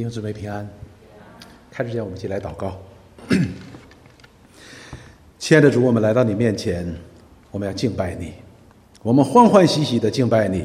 [0.00, 0.66] 弟兄姊妹平安。
[1.70, 2.74] 开始前，我们一起来祷告。
[5.38, 6.90] 亲爱的主，我们来到你面前，
[7.50, 8.32] 我们要敬拜你，
[9.02, 10.64] 我们欢欢喜喜的敬拜你，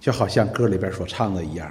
[0.00, 1.70] 就好像歌里边所唱的一样。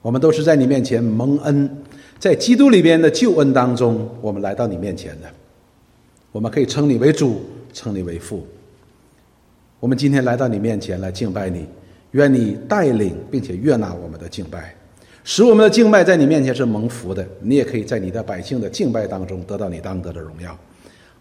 [0.00, 1.82] 我们都是在你面前蒙恩，
[2.18, 5.30] 在基督里边的救恩当中，我们来到你面前的。
[6.30, 7.42] 我们可以称你为主，
[7.74, 8.46] 称你为父。
[9.78, 11.66] 我们今天来到你面前来敬拜你，
[12.12, 14.74] 愿你带领并且悦纳我们的敬拜。
[15.24, 20.58] 使我们的敬拜在你面前是蒙福的，你也可以在你的百姓的敬拜当中得到你当得的荣耀。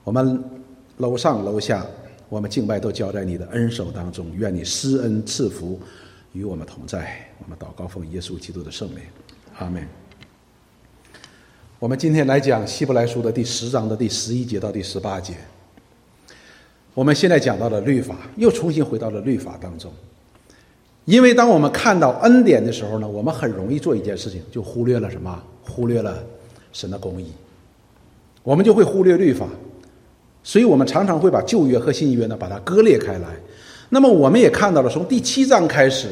[0.03, 0.43] 我们
[0.97, 1.85] 楼上楼下，
[2.27, 4.25] 我们敬拜都交在你的恩手当中。
[4.35, 5.80] 愿你施恩赐福
[6.33, 7.16] 与我们同在。
[7.44, 8.99] 我们祷告奉耶稣基督的圣名，
[9.59, 9.88] 阿门。
[11.77, 15.35] 我们今天来讲希伯来书的第十章的第十一节到第十八节。
[16.94, 19.91] 我们现在讲到了律法，又重新回到了律法当中。
[21.05, 25.41] 因为当我们看到恩典的时候呢，我们很容易做一件事情，就忽略了什么？
[25.63, 26.21] 忽略了
[26.73, 27.27] 神的公义，
[28.43, 29.47] 我们就会忽略律法，
[30.43, 33.27] 所以我们常常会把旧约和新约呢把它割裂开来。
[33.89, 36.09] 那么我们也看到了，从第七章开始，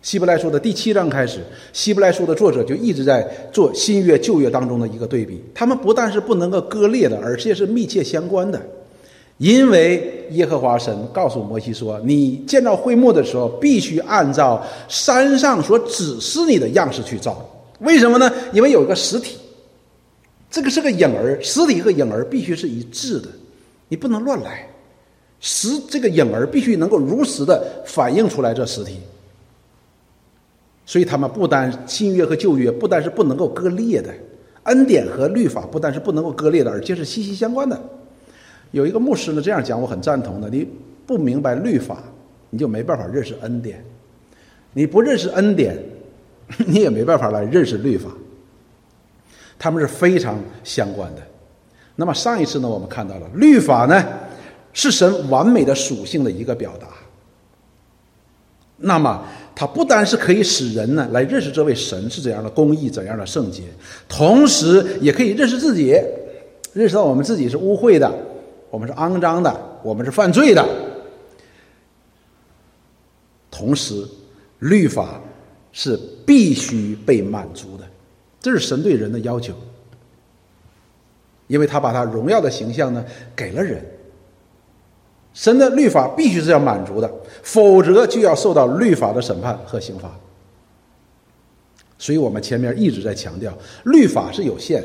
[0.00, 1.40] 希伯来书的第七章开始，
[1.72, 5.42] 希伯来书的作者就一直在做新约旧约当中的一个对比。
[5.54, 8.60] 他们不但是不能够割裂的，而且是密切相关的。
[9.38, 17.44] 因为耶和华神告诉摩西说：“你建造会幕的时候，必须按照山上所指示你的样式去造。
[17.80, 18.30] 为什么呢？
[18.52, 19.36] 因为有一个实体，
[20.48, 23.28] 这个是个影儿，实体和影儿必须是一致的，
[23.88, 24.64] 你不能乱来。
[25.40, 29.00] 实这个影儿必须能够如实的反映出来这实体。
[30.86, 34.14] 所以他们不单新约和旧约不单是不能够割裂的，
[34.64, 37.80] 恩典和律法不单是不能够割裂的，而且是息息相关的。”
[38.72, 40.50] 有一个牧师呢这样讲，我很赞同的。
[40.50, 40.66] 你
[41.06, 42.02] 不明白律法，
[42.50, 43.76] 你就没办法认识恩典；
[44.72, 45.78] 你不认识恩典，
[46.66, 48.10] 你也没办法来认识律法。
[49.58, 51.22] 他们是非常相关的。
[51.94, 54.04] 那么上一次呢，我们看到了律法呢
[54.72, 56.88] 是神完美的属性的一个表达。
[58.78, 59.24] 那么
[59.54, 63.64] 它不单是可以使人呢来认识这位神是怎样的公义、怎样的圣洁，
[64.08, 65.94] 同时也可以认识自己，
[66.72, 68.10] 认识到我们自己是污秽的。
[68.72, 70.66] 我们是肮脏的，我们是犯罪的。
[73.50, 74.08] 同时，
[74.60, 75.20] 律法
[75.72, 75.94] 是
[76.24, 77.84] 必须被满足的，
[78.40, 79.52] 这是神对人的要求。
[81.48, 83.04] 因为他把他荣耀的形象呢
[83.36, 83.84] 给了人，
[85.34, 87.12] 神的律法必须是要满足的，
[87.42, 90.10] 否则就要受到律法的审判和刑罚。
[91.98, 93.52] 所以我们前面一直在强调，
[93.84, 94.82] 律法是有限，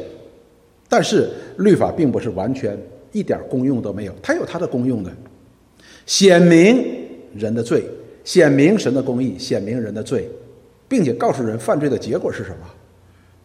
[0.90, 2.78] 但是律法并不是完全。
[3.17, 5.11] 一点功用都没有，它有它的功用的，
[6.05, 6.85] 显明
[7.33, 7.83] 人的罪，
[8.23, 10.29] 显明神的公义，显明人的罪，
[10.88, 12.67] 并且告诉人犯罪的结果是什么，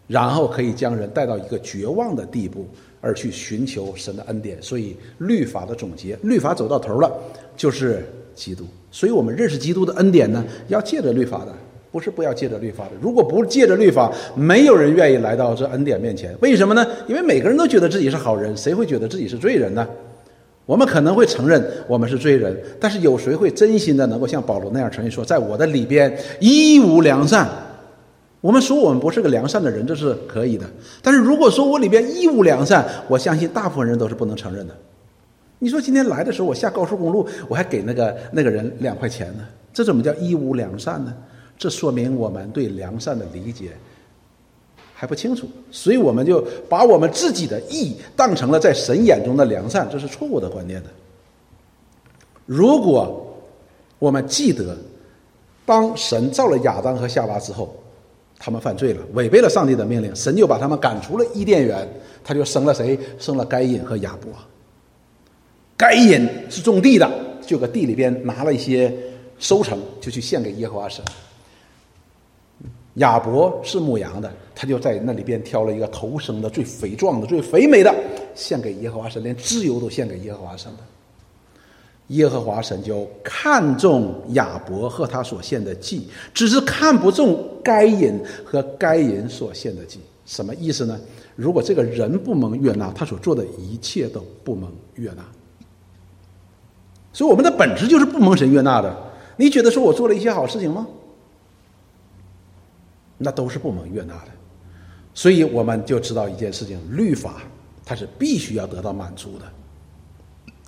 [0.06, 2.66] 然后可以将人带到一个绝望的地步，
[3.00, 4.60] 而去寻求神的恩典。
[4.60, 7.10] 所以律法的总结，律法走到头了，
[7.56, 8.04] 就是
[8.34, 8.66] 基督。
[8.90, 11.54] 所以我们认识基督的恩典呢，要借着律法的。
[11.92, 16.34] 不是不要借着律法的，如果不借着律法，没有人愿意来到这恩典面前。
[16.41, 16.84] 为什么呢？
[17.06, 19.86] 因为每个人都觉得自己是好人，谁会觉得自己是罪人呢？
[20.64, 27.47] 我们可能会承认我们是罪人，但是有谁会真心的能够像保罗那样承认说，在我的里边一无良善？
[28.41, 30.64] 我们说我们不是个良善的人，这是可以的。
[31.02, 34.75] 但是如果说我里边一无良善，我相信大部分人都是不能承认的。
[35.58, 41.12] 你说今天来的时候，我下高速公路，我还给那个那个人两块钱呢，这怎么叫一无良善呢？
[41.62, 43.70] 这说明我们对良善的理解
[44.92, 50.90] 还不清楚，所以我们就把我们自己的义当成了在神眼中的良善，这是错误的观念的。
[52.46, 53.24] 如果
[54.00, 54.76] 我们记得，
[55.64, 57.72] 当神造了亚当和夏娃之后，
[58.40, 61.88] 他们犯罪了，违背了上帝的命令，神就把他们赶出了伊甸园，
[62.24, 62.98] 他就生了谁？
[63.20, 64.32] 生了该隐和亚伯。
[65.76, 67.08] 该隐是种地的，
[67.46, 68.92] 就搁地里边拿了一些
[69.38, 71.04] 收成，就去献给耶和华神。
[72.94, 77.94] 亚伯是牧羊的，他就在那里边挑了一个头生的、最肥壮的、最肥美的，
[78.34, 80.78] 献给耶和华神，连脂油都献给耶和华神的。
[82.08, 89.98] 耶和华神就看中亚伯和他所献的祭，只是看不中该隐和该隐所献的祭。
[90.26, 91.00] 什么意思呢？
[91.34, 95.24] 如果这个人不蒙悦纳，他所做的一切都不蒙悦纳。
[97.14, 98.94] 所以我们的本质就是不蒙神悦纳的。
[99.36, 100.86] 你觉得说我做了一些好事情吗？
[103.22, 104.30] 那都是不蒙悦纳的，
[105.14, 107.42] 所以我们就知道一件事情：律法
[107.84, 109.44] 它是必须要得到满足的，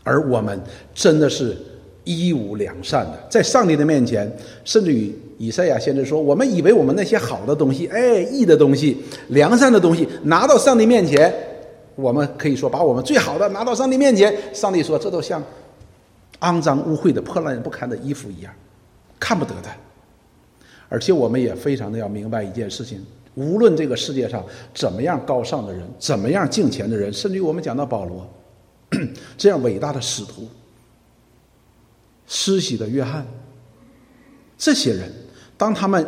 [0.03, 0.61] 而我们
[0.95, 1.57] 真的是
[2.05, 4.31] 一无良善的，在上帝的面前，
[4.65, 11.33] 甚至于以赛亚先知说：“我们以为我们那些好的东西，哎，义的东西、良善的东西，拿到上帝面前，
[11.97, 14.33] 我们可以说把我们最好的拿到上帝面前。
[14.53, 15.43] 上帝说，这都像
[16.41, 18.53] 肮脏污秽的破烂不堪的衣服一样，
[19.19, 19.69] 看不得的。
[20.95, 23.05] 而且我们也非常的要明白一件事情：
[23.35, 28.25] 无论这个世界上怎么样高尚的人，怎么样敬虔的人，甚至于我们讲到保罗
[29.37, 30.47] 这样伟大的使徒、
[32.29, 33.27] 施洗的约翰，
[34.57, 35.13] 这些人。”
[35.59, 36.07] 当他们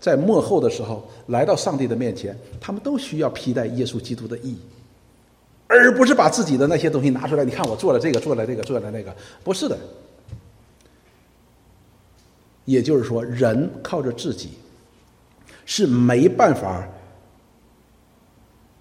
[0.00, 4.56] 在幕后的时候来到上帝的面前，他们都需要披戴耶稣基督的义，
[5.66, 7.44] 而不是把自己的那些东西拿出来。
[7.44, 9.76] 你看，我做了这个，做了这个，做了那个，不是的。
[12.64, 14.50] 也就是说，人靠着自己
[15.66, 16.86] 是没办法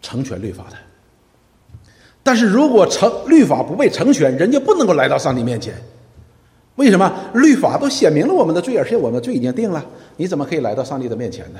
[0.01, 0.77] 成全律法的。
[2.21, 5.75] 但是如果成律法不被成全，人就不能够来到上帝面前。
[6.75, 9.85] 为什么律法都显明了我们的罪，而且我们的罪已经定了？
[10.17, 11.59] 你怎么可以来到上帝的面前呢？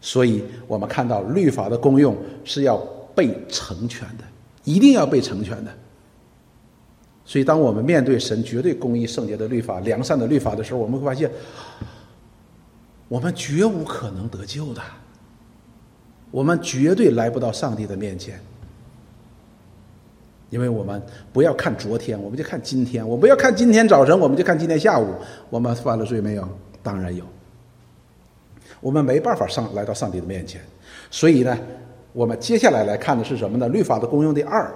[0.00, 2.14] 所以我们看到律法的功用
[2.44, 2.76] 是要
[3.14, 4.24] 被成全的，
[4.64, 5.74] 一定要被成全的。
[7.24, 11.30] 所以，当我们面对神绝对公义、圣洁的律法、良善的律法的时候，我们会发现，
[13.08, 14.82] 我们绝无可能得救的，
[16.30, 18.38] 我们绝对来不到上帝的面前。
[20.50, 25.14] 因为我们不要看昨天，我们就看今天；我不要看今天早晨，我们就看今天下午。
[25.50, 26.48] 我们犯了罪没有？
[26.82, 27.24] 当然有。
[28.80, 30.60] 我们没办法上来到上帝的面前，
[31.10, 31.58] 所以呢，
[32.12, 33.66] 我们接下来来看的是什么呢？
[33.68, 34.70] 律法的功用的二，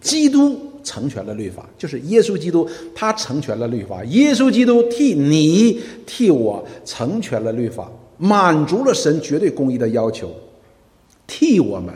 [0.00, 4.04] 基督成全了律法，就是耶稣基督他成全了律法。
[4.06, 10.34] 耶稣基督替你替我成全了律法，满足了神绝对公义的要求，
[11.26, 11.94] 替我们，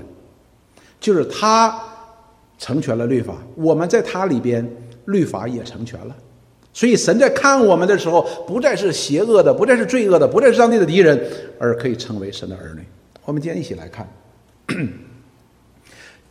[1.01, 1.83] 就是他。
[2.59, 4.67] 成全了律法，我们在他里边，
[5.05, 6.17] 律法也成全了。
[6.73, 11.23] 所以神在看我们的时候，不再是邪恶的，不再是罪恶的，不再是上帝的敌人，
[11.59, 12.81] 而可以成为神的儿女。
[13.27, 14.09] 我们今天一起来看，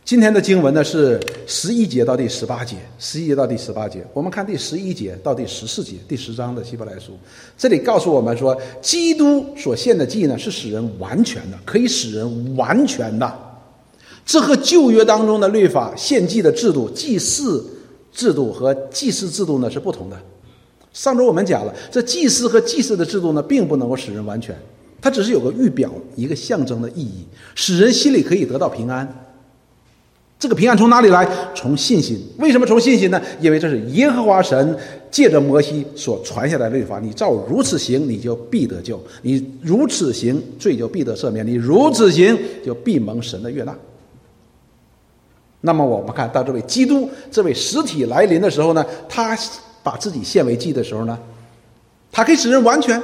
[0.06, 4.06] 今天的经文呢是十一节到第十八节，十一节到第十八节。
[4.14, 7.18] 我们看第十一节到第十四节，第十章的希伯来书，
[7.58, 13.36] 这里告诉我们说，基督所献的祭呢是使人完全的，可以使人完全的。
[14.24, 17.66] 这和旧约当中的律法献祭的制度、祭祀
[18.12, 20.16] 制度和祭祀制度呢是不同的。
[20.92, 24.56] 上周我们讲了，这祭祀和祭祀的制度呢，并不能够使人完全，
[25.00, 27.26] 它只是有个预表、一个象征的意义，
[27.56, 29.24] 使人心里可以得到平安。
[30.38, 31.26] 这个平安从哪里来？
[31.54, 32.20] 从信心。
[32.38, 33.20] 为什么从信心呢？
[33.40, 34.76] 因为这是耶和华神
[35.10, 37.00] 借着摩西所传下来的律法。
[37.00, 43.74] 你照如此行，你就必得救；你如此行，罪就必得赦免；你如此行，就必蒙神的悦纳。
[45.62, 49.36] 那么我们看到这位基督这位实体来临的时候呢，他
[49.82, 51.18] 把自己献为祭的时候呢，
[52.12, 53.02] 他可以使人完全，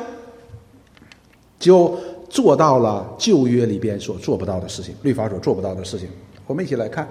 [1.58, 1.98] 就
[2.28, 6.06] 做到了旧约里边所做不到的事情，律法所做不到的事情。
[6.46, 7.08] 我们一起来看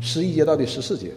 [0.00, 1.10] 十一节到第十四节，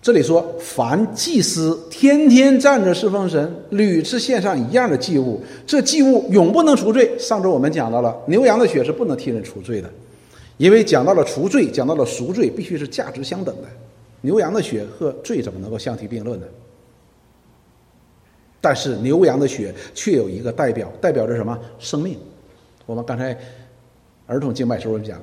[0.00, 7.16] 这里说：凡祭司天天站着侍奉神，屡次献上一样的祭物，这祭物永不能除罪。
[7.18, 9.90] 上周我们讲到了牛羊的血是不能替人除罪的。
[10.58, 13.68] 因为讲到了除罪，讲到了赎罪，必须是价值相等的。
[14.20, 16.46] 牛羊的血和罪怎么能够相提并论呢？
[18.60, 21.58] 但是牛羊的血却有一个代表，代表着什么？
[21.80, 22.16] 生命。
[22.86, 23.36] 我们刚才
[24.26, 25.20] 儿童敬拜时候讲，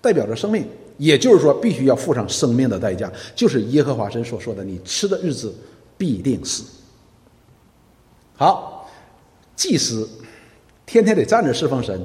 [0.00, 0.64] 代表着生命，
[1.00, 5.50] 也就是说，必须要付上生命的代价，就是耶和华神所说的：“你吃的日子
[5.96, 6.62] 必定死。”
[8.36, 8.86] 好，
[9.56, 10.06] 祭司
[10.84, 11.98] 天天得站着侍奉神。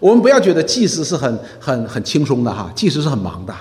[0.00, 3.54] 我们不要觉得祭司是很很很轻松的哈，祭司是很忙的。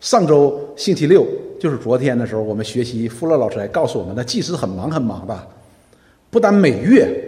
[0.00, 1.26] 上周星期六
[1.60, 5.46] 就是昨天的时候，我们学习富勒老师还告诉我们，那祭司很忙很忙的，
[6.30, 7.22] 不但每月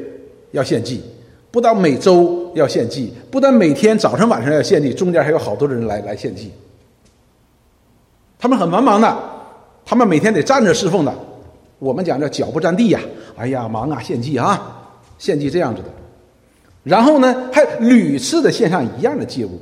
[0.53, 1.03] 要献祭，
[1.51, 6.53] 不但每周要献祭，不但每天早晨晚上要献祭，中间还有好多人来来献祭。
[8.39, 9.17] 他们很繁忙的，
[9.85, 11.15] 他们每天得站着侍奉的。
[11.79, 13.01] 我们讲叫脚不沾地呀，
[13.37, 15.89] 哎呀忙啊，献祭啊，献祭这样子的。
[16.83, 19.59] 然后呢，还屡次的献上一样的祭物，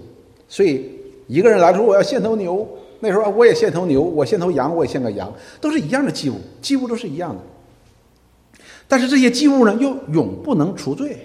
[0.49, 0.91] 所以
[1.29, 2.69] 一个人来说我要献头牛，
[3.01, 7.41] 那时候我也献头牛，我献头羊，我也献个羊，都是一样的祭物，祭物都是一样的。
[8.87, 11.17] 但是这些祭物呢，又永不能除罪。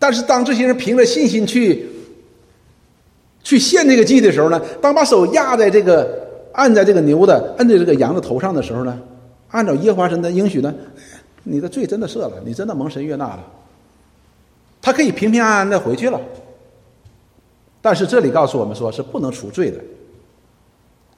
[0.00, 1.86] 但是当这些人凭着信心去
[3.44, 8.98] 去献这个祭的时候呢，当把手压在这个按在这个牛的按在这个羊的头上的时候呢，
[9.50, 10.74] 按照耶和华神的应许呢，
[11.42, 13.44] 你的罪真的赦了，你真的蒙神悦纳了。
[14.80, 16.18] 他可以平平安安的回去了，
[17.82, 19.78] 但是这里告诉我们说是不能赎罪的，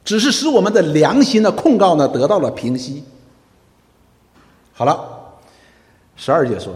[0.04, 3.04] 只是使我们的良心的控告呢得到了平息。
[4.72, 5.00] 好了，
[6.16, 6.74] 十二节说，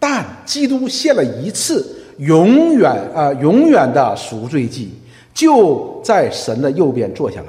[0.00, 1.86] 但基督献了一次
[2.18, 4.90] 永远啊永远的赎罪祭，
[5.32, 7.48] 就在神的右边坐下了。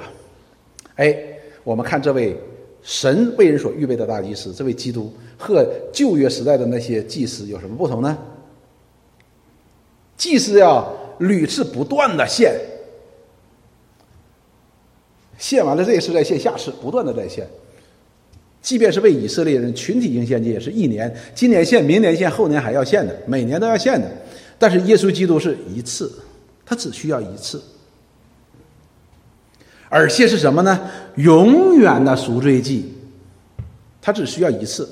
[0.96, 1.16] 哎，
[1.64, 2.38] 我们看这位
[2.82, 8.16] 神为人所预备的大祭司，这位基督和旧约时代的那些祭司有什么不同呢？
[10.16, 12.54] 祭司要屡次不断的献，
[15.38, 17.48] 献完了这一次再献，下次不断的在献。
[18.62, 24.08] 即便是为以色列人群体性献祭，也是一年，今年献，明年献，后年还要献的，每年都要献的。
[24.56, 26.10] 但是耶稣基督是一次，
[26.64, 27.60] 他只需要一次，
[29.88, 30.88] 而且是什么呢？
[31.16, 32.94] 永远的赎罪祭，
[34.00, 34.88] 他只需要一次，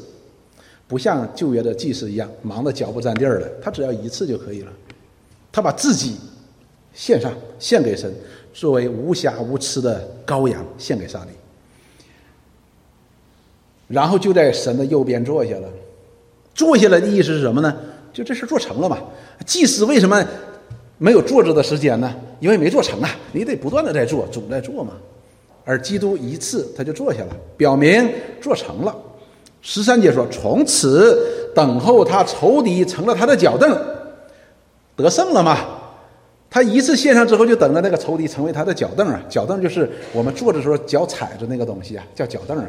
[0.89, 4.73] 不像旧约的祭司一样忙得脚不沾地儿的，他只要一次就可以了。
[5.53, 6.17] 他把自己
[6.93, 8.13] 献上，献给神，
[8.53, 11.29] 作为无瑕无疵的羔羊，献给上帝。
[13.91, 15.69] 然后就在神的右边坐下了，
[16.55, 17.77] 坐下来的意思是什么呢？
[18.13, 18.99] 就这事做成了嘛。
[19.45, 20.25] 祭司为什么
[20.97, 22.15] 没有坐着的时间呢？
[22.39, 24.93] 因为没做成啊，你得不断的在做，总在做嘛。
[25.65, 28.09] 而基督一次他就坐下了，表明
[28.41, 28.97] 做成了。
[29.61, 33.77] 十三节说，从此等候他仇敌成了他的脚凳，
[34.97, 35.59] 得胜了嘛。
[36.49, 39.21] 他一次献上之后，就等着那个仇敌成为他的脚凳啊。
[39.29, 42.67] 脚凳就是我们坐着时候脚踩着那个东西啊，叫脚凳啊。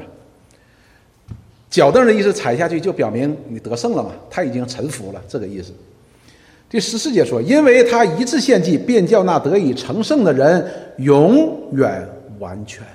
[1.72, 5.72] 脚凳的意思，踩下去就表明你得胜了嘛，他已经臣服了，这个意思。
[6.70, 10.66] 第十四节说，因为他一次献祭，便叫那得以成圣的人
[10.98, 12.08] 永远
[12.40, 12.86] 完全。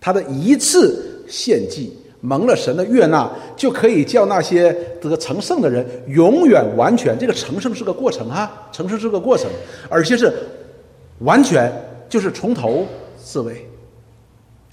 [0.00, 7.16] 他的一次献祭蒙了神的悦纳，就可以叫那些得成圣的人永远完全。
[7.18, 9.48] 这个成圣是个过程啊，成圣是个过程，
[9.88, 10.32] 而且是
[11.20, 11.72] 完全，
[12.08, 12.84] 就是从头
[13.24, 13.66] 至尾。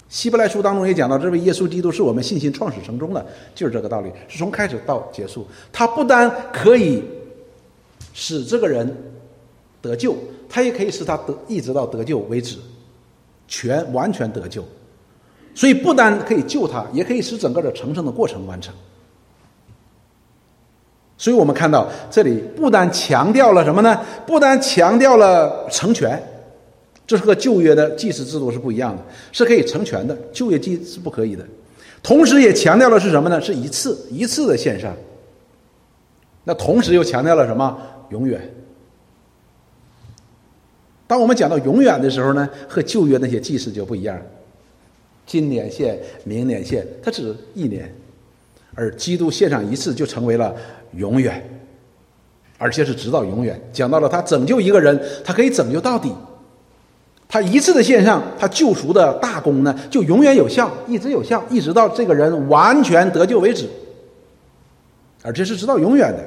[0.08, 5.44] 希伯来书当中也讲到，这位耶稣基督是我们信心创始成终的，就是这个道理，是从开始到结束。
[5.72, 7.02] 他不单可以
[8.12, 8.94] 使这个人
[9.82, 10.14] 得救，
[10.48, 12.58] 他也可以使他得一直到得救为止，
[13.48, 14.64] 全完全得救。
[15.54, 18.72] 所以不单可以救他，也可以使整个的成圣的过程完成。
[21.16, 24.00] 所以我们看到这里不单强调了什么呢？
[24.26, 26.22] 不单强调了成全。
[27.06, 31.44] 这是和旧约的祭祀制度是不一样的，是可以成全的，旧约祭是不可以的。
[32.02, 33.40] 同时也强调了是什么呢？
[33.40, 34.94] 是一次一次的献上。
[36.44, 37.76] 那同时又强调了什么？
[38.10, 38.40] 永远。
[41.06, 44.20] 当我们讲到永远的时候呢，和旧约那些祭祀就不一样。
[45.26, 47.94] 今年献，明年献，它只一年，
[48.74, 50.54] 而基督献上一次就成为了
[50.96, 51.42] 永远，
[52.58, 53.58] 而且是直到永远。
[53.72, 56.10] 讲到了他拯救一个人，他可以拯救到底。
[57.34, 63.68] 他一次的献上，他救赎的大功呢，就永远有效，一直有效，一直到这个人完全得救为止，
[65.20, 66.24] 而这是直到永远的。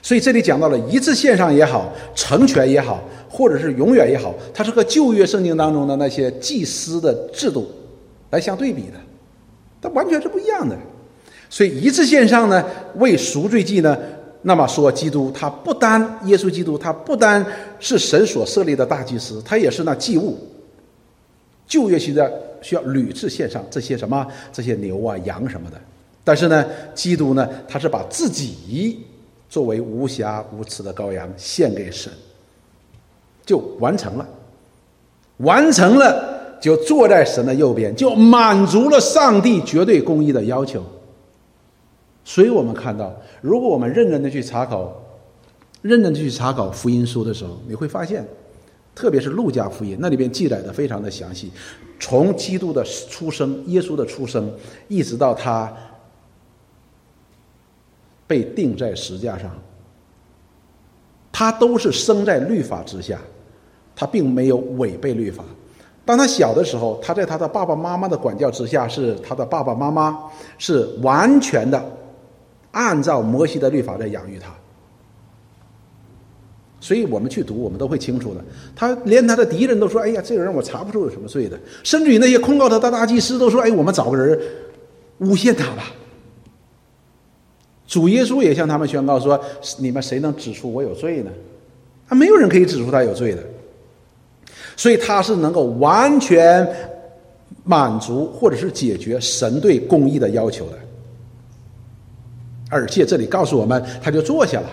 [0.00, 7.70] 所以这里讲到了一次献上也好，成全也好，或者是永远也好，它是和旧约圣经当中的那些祭司的制度
[8.30, 8.94] 来相对比的，
[9.82, 10.74] 它完全是不一样的。
[11.50, 12.64] 所以一次献上呢，
[12.96, 13.94] 为赎罪祭呢。
[14.46, 17.44] 那么说，基督他不单耶稣基督，他不单
[17.80, 20.36] 是神所设立的大祭司，他也是那祭物。
[21.66, 24.26] 旧约期的需要屡次献上这些什么？
[24.52, 25.80] 这些牛啊羊什么的，
[26.22, 26.62] 但是呢，
[26.94, 29.00] 基督呢，他是把自己
[29.48, 32.12] 作为无瑕无疵的羔羊献给神，
[33.46, 34.28] 就完成了，
[35.38, 40.84] 完成了就坐在神的右边，就满足了上帝绝对公义的要求。
[42.24, 44.92] 所以我们看到，如果我们认真的去查考，
[45.82, 48.26] 认真的去查考福音书的时候，你会发现，
[48.94, 51.52] 特别是路加福音，那里边记载的非常的详细，
[52.00, 54.50] 从基督的出生，耶稣的出生，
[54.88, 55.70] 一直到他
[58.26, 59.50] 被钉在石架上，
[61.30, 63.20] 他都是生在律法之下，
[63.94, 65.44] 他并没有违背律法。
[66.06, 70.18] 当他小的时候，他在他的爸爸妈妈的管教之下，是他的爸爸妈妈
[70.56, 71.84] 是完全的。
[72.74, 74.52] 按照摩西的律法在养育他，
[76.80, 78.44] 所以我们去读，我们都会清楚的。
[78.76, 84.38] 他连他的敌人都说：“哎呀，这个人我查不出有什么罪的。”甚至于那些控告他的大祭司都说：“哎，我们找个人
[85.18, 85.92] 诬陷他吧。”
[87.86, 89.40] 主耶稣也向他们宣告说
[89.78, 91.30] ：“你们谁能指出我有罪呢？
[92.08, 93.42] 他没有人可以指出他有罪的。”
[94.76, 96.68] 所以他是能够完全
[97.62, 100.78] 满足或者是解决神对公义的要求的。
[102.74, 104.68] 而且这里告诉我们，他就坐下了，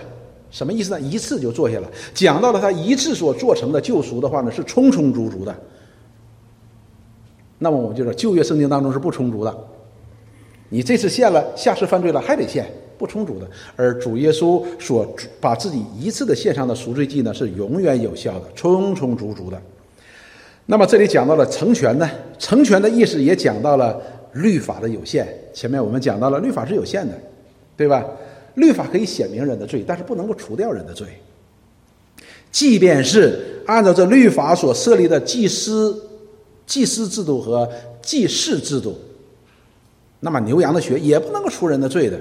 [0.50, 1.00] 什么意思呢？
[1.00, 5.56] 一次就坐下了，讲到了他一次所做成的救赎的话呢，是充充足足的。
[7.60, 9.56] 那么我们就说，旧约圣经当中是不充足的，
[10.70, 12.66] 你这次献了，下次犯罪了还得献，
[12.98, 13.48] 不充足的。
[13.76, 15.06] 而主耶稣所
[15.40, 19.62] 把自己一次的献上的赎罪祭呢，是永远有效的，充充足足的。
[20.66, 24.02] 那么这里讲到了成全呢，成全的意思也讲到了
[24.34, 25.28] 律法的有限。
[25.54, 27.14] 前面我们讲到了律法是有限的，
[27.82, 28.06] 对吧？
[28.54, 31.08] 律法可以显明人的罪，但是不能够除掉人的罪。
[32.52, 36.00] 即便是按照这律法所设立的祭司、
[36.68, 37.68] 祭司制度和
[38.02, 39.00] 祭祀制度，
[40.20, 42.20] 那么牛羊的血也不能够除人的罪的。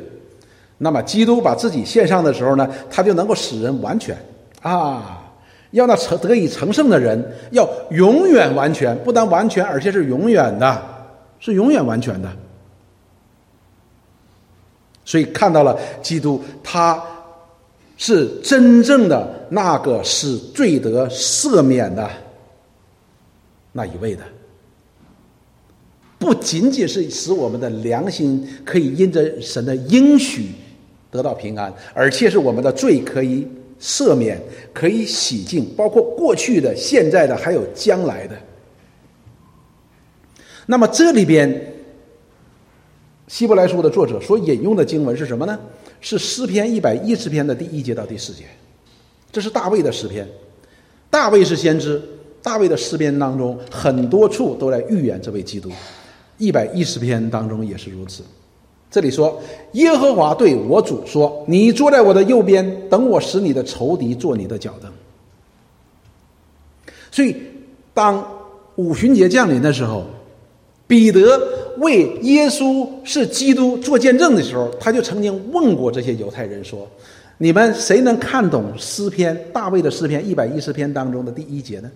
[0.78, 4.16] 那么基督把自己献上的时候呢，他就能够使人完全
[4.62, 5.30] 啊，
[5.72, 10.82] 要那成得以成圣的人要永远完全，不但完全，而且是永远的，
[11.38, 12.30] 是永远完全的。
[15.10, 17.02] 所以看到了基督，他
[17.96, 22.08] 是真正的那个使罪得赦免的
[23.72, 24.22] 那一位的，
[26.16, 30.52] 不仅仅是使我们的良心可以因着神的应许
[31.10, 33.44] 得到平安，而且是我们的罪可以
[33.80, 34.40] 赦免、
[34.72, 38.36] 可以洗净，包括过去的、现在的，还有将来的。
[40.66, 41.66] 那么这里边。
[43.30, 45.56] 希伯来书的作者所引用的经文是什么呢？
[46.00, 48.42] 是诗篇一百一十篇的第一节到第四节，
[49.30, 50.26] 这是大卫的诗篇。
[51.08, 52.02] 大卫是先知，
[52.42, 55.70] 大卫的诗篇当中很多处都在预言这位基督。
[56.38, 58.24] 一百一十篇当中也是如此。
[58.90, 59.40] 这里说
[59.74, 64.90] ：“耶和华对我主说，你坐在我的右边，等我使你的仇敌做你的脚凳。”
[67.12, 67.36] 所以，
[67.94, 68.26] 当
[68.74, 70.04] 五旬节降临的时候，
[70.90, 71.40] 彼得。
[71.78, 76.86] 为耶稣是基督做见证的时候，他就曾经问过这些犹太人说
[77.38, 81.90] ：“你们谁能看懂诗篇大卫的诗篇一百一十篇当中的第一节呢？”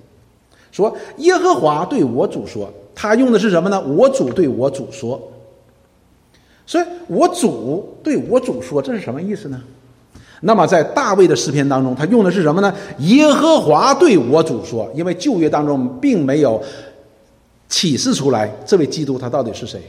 [0.73, 3.79] 说耶和华对我主说，他用的是什么呢？
[3.83, 5.21] 我主对我主说，
[6.65, 9.61] 所以我主对我主说，这是什么意思呢？
[10.41, 12.75] 那么在大卫的诗篇当中，他用的是什么呢？
[13.01, 16.63] 耶和华对我主说，因为旧约当中并没有。
[17.75, 19.83] 启示出来，这位基督他到底是谁？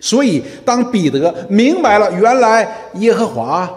[0.00, 3.70] 所以，当彼得明白了原来耶和华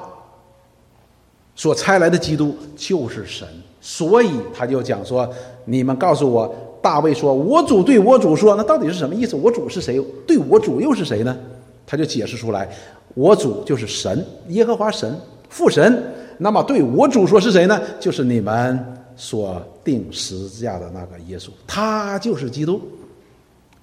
[1.53, 3.47] 所差来的基督就是神，
[3.79, 5.31] 所以他就讲说
[5.65, 9.35] ：“你们告诉我，大卫说，我主对我主说，那到底是什么意思？
[9.35, 10.03] 我主是谁？
[10.25, 11.37] 对我主又是谁呢？”
[11.85, 12.67] 他就解释出来
[13.13, 15.15] ：“我主就是神，耶和华神，
[15.49, 16.03] 父神。
[16.39, 17.79] 那么对我主说是谁呢？
[17.99, 18.83] 就是你们。”
[19.15, 22.81] 所定十字架的那个耶稣，他就是基督。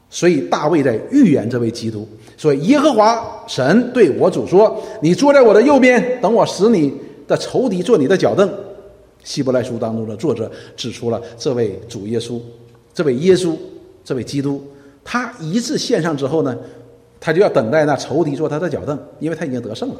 [0.09, 2.09] 所以大卫在预言这位基督。
[2.37, 6.93] 所以耶和华神对我主说：“你坐在我的右边，等我使你
[7.29, 8.51] 的仇敌做你的脚凳。”
[9.23, 12.41] 希伯来书当中的作者指出了这位主耶稣，
[12.95, 13.55] 这位耶稣，
[14.03, 14.61] 这位基督，
[15.05, 16.57] 他一次献上之后呢，
[17.21, 19.97] 他就要等待那仇敌做他的脚凳，因为他已经得胜了。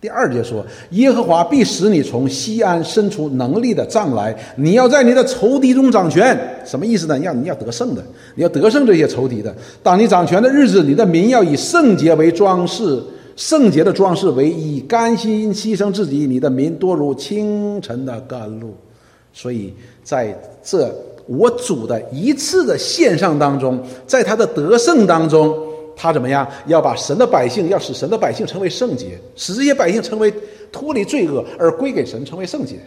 [0.00, 6.38] 第二节说：“耶和华必使你从西安伸出能力的杖来，你要在你的仇敌中掌权。
[6.64, 7.18] 什么意思呢？
[7.18, 8.02] 要你要得胜的，
[8.36, 9.52] 你要得胜这些仇敌的。
[9.82, 13.02] 当你掌权的日子，你的民要以圣洁为装饰，
[13.34, 16.28] 圣洁的装饰为以甘心牺牲自己。
[16.28, 18.72] 你的民多如清晨的甘露。
[19.32, 20.32] 所以在
[20.62, 20.94] 这
[21.26, 25.58] 我主的一次的献上当中，在他的得胜当中。”
[26.00, 26.48] 他怎么样？
[26.66, 30.32] 要把神的百姓，要使神的百姓成为圣洁，使这些百姓成为
[30.70, 32.78] 脱离罪恶而归给神，成为圣洁。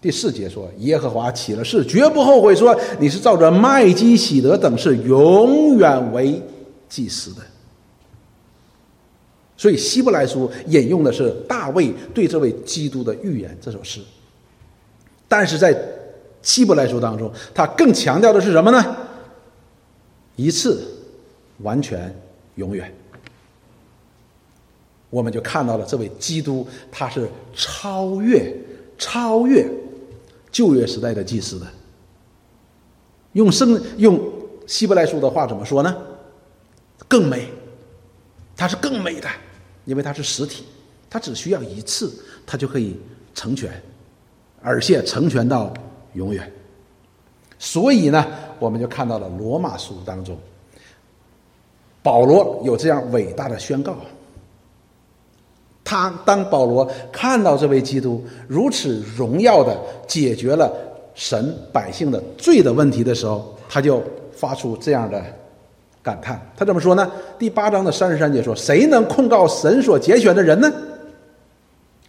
[0.00, 6.42] 第四节说：“耶和华起了誓，绝不后悔，说你是照着麦基喜德等是永远为
[6.88, 7.42] 祭司的。”
[9.54, 14.00] 所以希伯来书引用的是大卫对这位基督的预言这首诗。
[15.28, 15.78] 但是在
[16.40, 18.96] 希伯来书当中，他更强调的是什么呢？
[20.36, 20.82] 一次。
[21.62, 22.14] 完全
[22.56, 22.92] 永远，
[25.10, 28.54] 我们就看到了这位基督，他是超越、
[28.98, 29.68] 超越
[30.50, 31.66] 旧约时代的祭司的。
[33.32, 34.20] 用圣用
[34.66, 35.96] 希伯来书的话怎么说呢？
[37.08, 37.48] 更美，
[38.56, 39.28] 它是更美的，
[39.84, 40.64] 因为它是实体，
[41.08, 42.12] 它只需要一次，
[42.46, 42.96] 它就可以
[43.34, 43.70] 成全，
[44.60, 45.72] 而且成全到
[46.14, 46.50] 永远。
[47.58, 48.26] 所以呢，
[48.58, 50.38] 我们就看到了罗马书当中。
[52.02, 53.96] 保罗有这样伟大的宣告。
[55.84, 60.72] 他当保罗看到这位基督如此荣耀的解决了
[61.14, 65.22] 神百姓的罪的问题的时候，他就发出这样的
[66.02, 66.40] 感叹。
[66.56, 67.10] 他怎么说呢？
[67.38, 70.72] 第八章的三十三节说：“谁能控告神所拣选的人呢？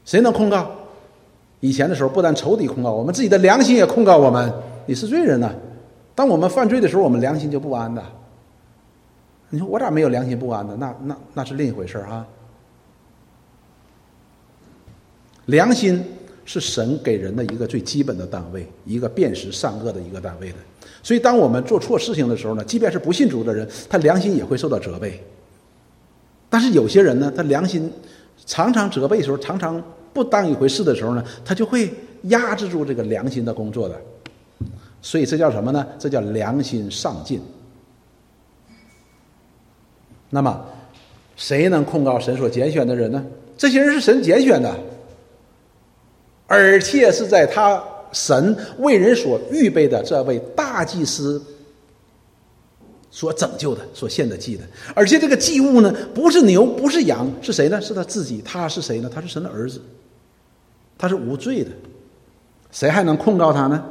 [0.06, 0.70] 谁能控告？
[1.60, 4.54] 以前的时候，不但仇敌控告，我们自己的良心也控告我们。
[4.86, 5.52] 你是罪人呢。
[6.16, 8.02] 当我们犯罪的时候，我们良心就不安的。”
[9.54, 10.76] 你说我咋没有良心不安呢？
[10.80, 12.26] 那那那是另一回事儿哈。
[15.46, 16.04] 良心
[16.44, 20.56] 是神给人的一个最基本的单位，一个辨识善恶的一个单位的。
[21.04, 25.24] 所以，当我们做错事情的时候呢，即便是不信主的人，他良心也会受到责备。
[26.50, 27.94] 但是有些人呢，他良心
[28.48, 29.80] 常常责备的时候，常常
[30.14, 34.02] 不当一回事的时候呢，他就会压制住这个良心的工作的。
[35.00, 35.86] 所以这叫什么呢？
[36.00, 37.40] 这叫良心上进。
[40.34, 40.66] 那么，
[41.36, 43.24] 谁能控告神所拣选的人呢？
[43.56, 44.76] 这些人是神拣选的，
[46.48, 47.82] 而且是在他。
[48.12, 51.44] 神为人所预备的这位大祭司
[53.10, 57.82] 所拯救的、所献的祭的，而且这个祭物呢，不是牛，不是羊，是谁呢？
[57.82, 58.40] 是他自己。
[58.46, 59.10] 他是谁呢？
[59.12, 59.82] 他是神的儿子，
[60.96, 61.72] 他是无罪的，
[62.72, 63.84] 谁还能控告他呢？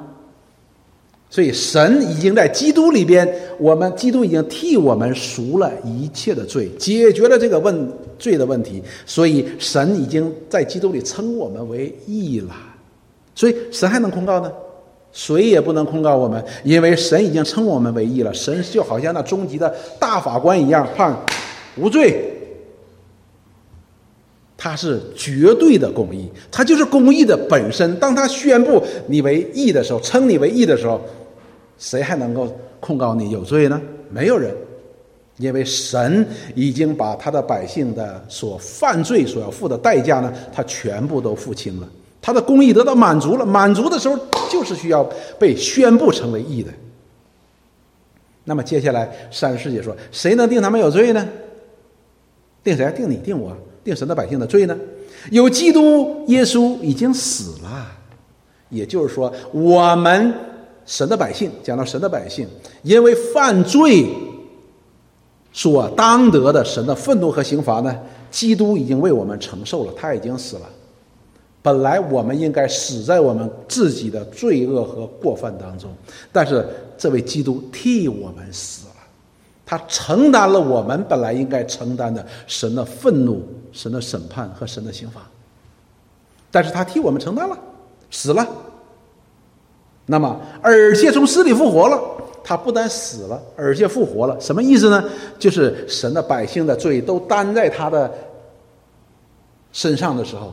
[1.33, 3.27] 所以，神已经在基督里边，
[3.59, 8.83] 我们基督已经替我们赎了一切的罪，解决了这个问罪的问题。
[9.07, 12.55] 所以，神已经在基督里称我们为义了。
[13.35, 14.53] 所以神还能控告呢？
[15.11, 18.35] 谁也不能控告我们，因为神已经称我们为义了。
[18.35, 21.17] 神就好像那终极的大法官一样，判
[21.77, 22.29] 无罪。
[24.59, 27.97] 他是绝对的公义，他就是公义的本身。
[27.97, 31.01] 当他宣布你为义的时候，称你为义的时候，
[31.83, 32.47] 谁还能够
[32.79, 33.81] 控告你有罪呢？
[34.09, 34.55] 没有人，
[35.39, 41.89] 因为神已经把他的百姓的所犯罪所要付的代价呢，他全部都付清了。
[42.21, 44.17] 他的公义得到满足了，满足的时候
[44.49, 45.03] 就是需要
[45.41, 46.71] 被宣布成为义的。
[48.45, 51.29] 那么接下来三十节说，谁能定他们有罪呢？
[52.63, 52.89] 定谁？
[52.93, 53.17] 定你？
[53.17, 53.57] 定我？
[53.83, 54.79] 定神的百姓的罪呢？
[55.33, 57.87] 有基督耶稣已经死了，
[58.69, 60.33] 也就是说，我们
[60.85, 62.47] 神的百姓，讲到神的百姓，
[62.83, 64.07] 因为犯罪
[65.53, 67.97] 所当得的神的愤怒和刑罚呢，
[68.31, 70.69] 基督已经为我们承受了，他已经死了。
[71.61, 75.91] 本来我们应该死在我们自己的罪恶和过犯当中，
[76.33, 76.67] 但是
[76.99, 78.95] 这位基督替我们死了，
[79.65, 85.21] 他承担了我们本来应该承担的神的愤怒、神的审判和神的刑罚，
[86.51, 87.57] 但是他替我们承担了，
[88.11, 88.45] 死了。
[90.07, 92.01] 那么，而且从死里复活了，
[92.43, 95.05] 他不但死了，而且复活了，什么意思呢？
[95.39, 98.13] 就是神的百姓的罪都担在他的
[99.73, 100.53] 身上的时候。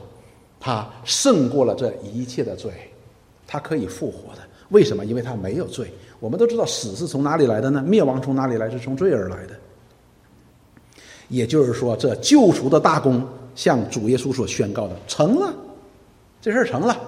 [0.61, 2.69] 他胜过了这一切的罪，
[3.47, 4.41] 他可以复活的。
[4.71, 5.05] 为什么？
[5.05, 5.89] 因为他没有罪。
[6.19, 7.81] 我们都知道死是从哪里来的呢？
[7.81, 8.69] 灭亡从哪里来？
[8.69, 9.55] 是从罪而来的。
[11.29, 15.53] 也就是说，这救赎的大功，向主耶稣所宣告的，成了，
[16.41, 16.99] 这事儿成了。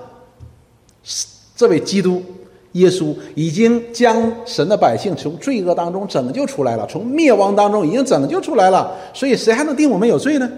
[1.61, 2.19] 这位基督
[2.71, 8.95] 耶稣已经将神的百姓从罪恶当中拯救出来了，从灭亡当中已经拯救出来了。
[9.13, 10.49] 所以，谁还能定我们有罪呢？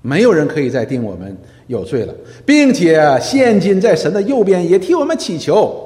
[0.00, 2.14] 没有人可以再定我们有罪了，
[2.46, 5.82] 并且现今在神的右边也替我们祈求。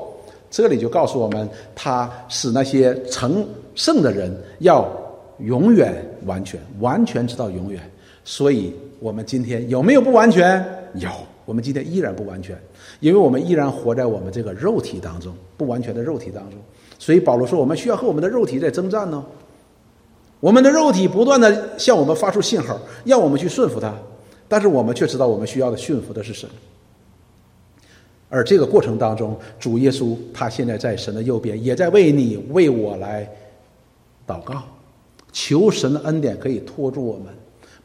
[0.49, 4.89] 这里就告诉我们，他使那些成圣的人要
[5.41, 5.93] 永远
[6.25, 7.83] 完全，完全直到永远。
[8.25, 10.65] 所以，我们今天有没有不完全？
[10.95, 11.09] 有，
[11.51, 12.57] 我们今天依然不完全，
[13.01, 16.57] 因为我们依然活在我们这个肉体当中，不完全的肉体当中。
[16.97, 19.27] 所以保罗说，我们需要和我们的肉体在征战呢。
[20.39, 23.93] 我们的肉体不断的向我们发出信号，让我们去顺服它。
[24.47, 26.49] 但是我们却知道，我们需要的驯服的是神。
[28.29, 33.29] 而这个过程当中，主耶稣他现在在神的右边，也在为你为我来
[34.25, 34.63] 祷告，
[35.33, 37.35] 求神的恩典可以托住我们，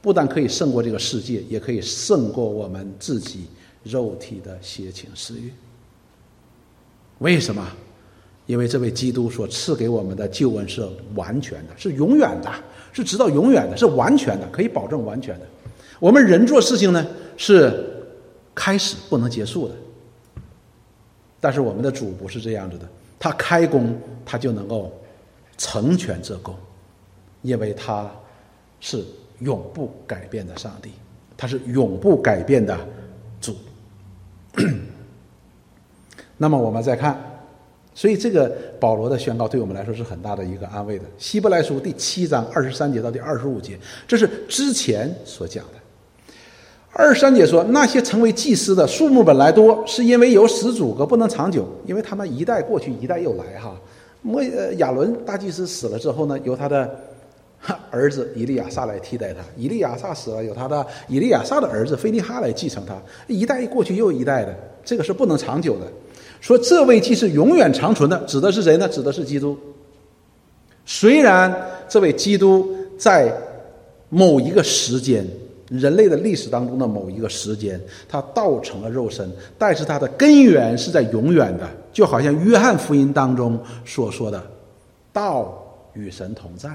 [0.06, 3.48] 不但可以胜过这个世界，也可以胜过我们自己
[3.82, 5.52] 肉体的邪情私欲。
[7.18, 7.68] 为什么？
[8.46, 12.54] 因为这位基督所赐给我们的救恩是完全的，是永远的，
[12.94, 15.48] 是直到永远的，是完全的，可以保证完全的。
[16.00, 17.04] 我们人做事情呢，
[17.36, 18.06] 是
[18.54, 19.74] 开始不能结束的。
[21.40, 22.88] 但是我们的主不是这样子的，
[23.18, 24.94] 他开工，他就能够
[25.58, 26.54] 成全这功，
[27.42, 28.08] 因为他
[28.80, 29.04] 是
[29.40, 30.92] 永不改变的上帝，
[31.36, 32.78] 他是永不改变的
[33.40, 33.56] 主。
[36.38, 37.18] 那么我们再看，
[37.94, 41.06] 所以这个保罗的宣告对我们来说是很大的一个安慰的。
[41.18, 45.72] 希伯来书第七章二十三节到第二十五节，这是之前所讲的。
[46.92, 53.76] 二十三节说，那些成为祭司的数目本来多，是因为有始祖格不能长久，因为他们一代过去，一代又来哈。
[54.22, 54.42] 摩
[54.78, 56.98] 亚伦大祭司死了之后呢，由他的
[57.90, 59.40] 儿子以利亚撒来替代他。
[59.58, 62.96] 以利亚撒死了，有他的以利亚撒的儿子菲利哈来继承他。
[63.28, 65.86] 一代过去又一代的，这个是不能长久的。
[66.42, 68.88] 说这位既是永远长存的，指的是谁呢？
[68.88, 69.58] 指的是基督。
[70.86, 71.54] 虽然
[71.90, 73.36] 这位基督在
[74.10, 75.26] 某一个时间，
[75.70, 84.40] 人类的历史当中的某一个时间，他道成了肉身，但是他的根源是在永远的，就好像约翰福音当中所说的
[85.12, 86.70] “道与神同在”，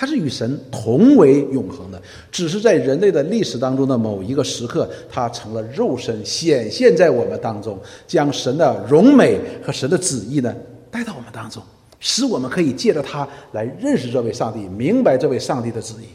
[0.00, 10.54] 他是与神同为永恒的，只是在人类的历史当中的某一个时刻，他成了肉身，显现在我们当中，将神的荣美和神的旨意呢
[10.88, 11.60] 带到我们当中。
[11.98, 16.06] 使我们可以借着他来认识这位上帝，明白这位上帝的旨意。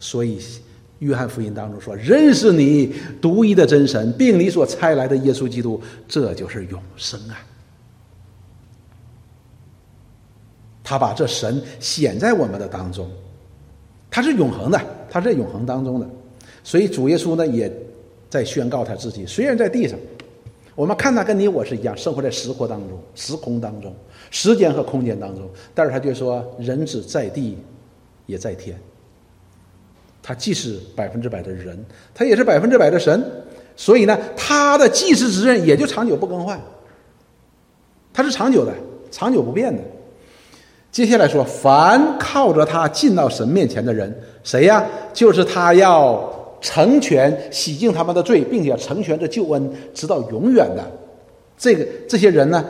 [0.00, 0.40] 所以，
[1.00, 7.36] 约翰福音当中说：“认识你独一的真神，并你所差来的耶稣基督，这就是永生啊！”
[10.88, 13.06] 他把这神显在我们的当中，
[14.10, 16.08] 他是永恒的，他在永恒当中的。
[16.64, 17.70] 所以主耶稣呢，也
[18.30, 19.98] 在宣告他自己，虽然在地上。
[20.74, 23.94] 我们看他跟你我是一样，生活在时空当中、时空当中、
[24.30, 25.46] 时间和空间当中。
[25.74, 27.58] 但是他就说，人子在地，
[28.24, 28.74] 也在天。
[30.22, 31.78] 他既是百分之百的人，
[32.14, 33.22] 他也是百分之百的神。
[33.76, 36.58] 所以呢，他的祭司之任也就长久不更换。
[38.10, 38.72] 他是长久的、
[39.10, 39.82] 长久不变的。
[40.90, 44.84] 接下来说，凡靠着他进到神面前的人，谁呀？
[45.12, 46.36] 就是他要。
[46.60, 50.84] 成全洗净他们的罪，并且成全这救恩，直到永远的，
[51.56, 52.64] 这个这些人呢，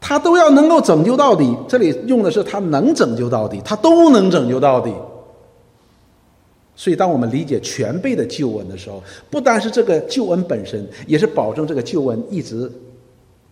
[0.00, 1.56] 他都要能够拯救到底。
[1.68, 4.92] 这里用的是他能拯救到底，他都能拯救到底。
[6.74, 12.68] 所以，当我们理解全备的救恩的时候，不单是这个救恩本身，也是保证这个救恩一直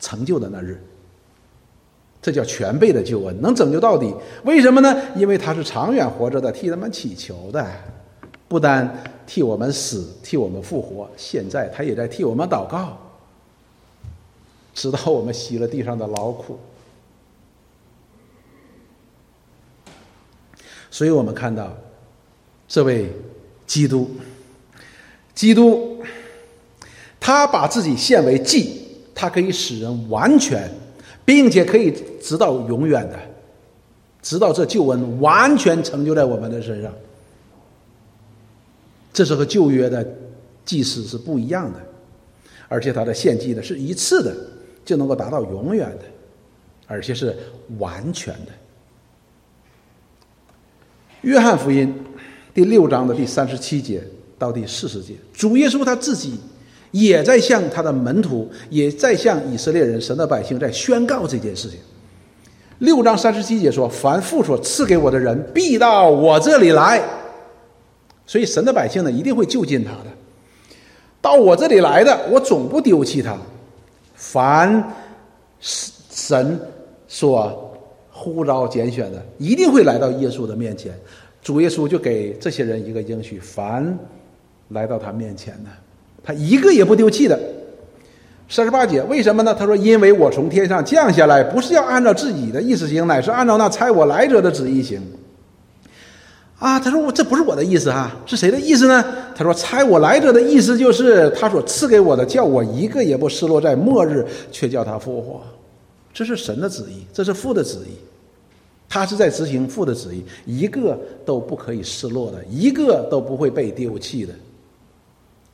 [0.00, 0.82] 成就的那日。
[2.20, 4.14] 这叫全备的救恩，能拯救到底。
[4.44, 4.96] 为什么呢？
[5.16, 7.66] 因为他是长远活着的，替他们祈求的。
[8.48, 8.90] 不单
[9.26, 12.96] 替我们死，替我们复活，现在他也在替我们祷告，
[14.74, 16.58] 直到我们吸了地上的劳苦。
[20.90, 21.76] 所以我们看到，
[22.66, 23.12] 这位
[23.66, 24.10] 基督，
[25.34, 26.02] 基督，
[27.20, 28.82] 他把自己献为祭，
[29.14, 30.70] 他可以使人完全，
[31.28, 33.18] 并且可以直到永远的，
[34.22, 36.90] 直到这救恩完全成就在我们的身上。
[39.12, 40.08] 这是和旧约的
[40.64, 41.78] 祭祀是不一样的，
[42.66, 44.34] 而且他的献祭呢是一次的，
[44.86, 46.04] 就能够达到永远的，
[46.86, 47.36] 而且是
[47.76, 48.52] 完全的。
[51.20, 51.94] 约翰福音
[52.54, 54.02] 第六章的第三十七节
[54.38, 56.40] 到第四十节，主耶稣他自己
[56.90, 61.78] 也在向他的门徒，也在向以色列人、神的百姓在宣告这件事情。
[62.78, 67.02] 六章三十七节说：“凡父所赐给我的人，必到我这里来。”
[68.24, 70.04] 所以神的百姓呢，一定会就近他的。
[71.20, 73.36] 到我这里来的，我总不丢弃他。
[74.14, 74.92] 凡
[75.58, 76.60] 神
[77.08, 77.76] 所
[78.10, 80.92] 呼召拣选的，一定会来到耶稣的面前。
[81.42, 83.98] 主耶稣就给这些人一个应许：凡
[84.68, 85.70] 来到他面前的，
[86.22, 87.38] 他一个也不丢弃的。
[88.48, 89.54] 三十八节，为什么呢？
[89.54, 95.00] 他说：“因为我从天上降下来，不是要按照自己的意思行，乃是按照那差我来者的旨意行。”
[96.58, 99.04] 啊，他说我这不是我的意思哈，是谁的意思呢？
[99.36, 105.40] 他说差我来者的意思就是他所赐给我的，叫我一个也不失落在末日，却叫他复活。
[106.12, 107.92] 这是神的旨意，这是父的旨意，
[108.88, 114.32] 他是在执行父的旨意，一个都不可以失落的，一个都不会被丢弃的。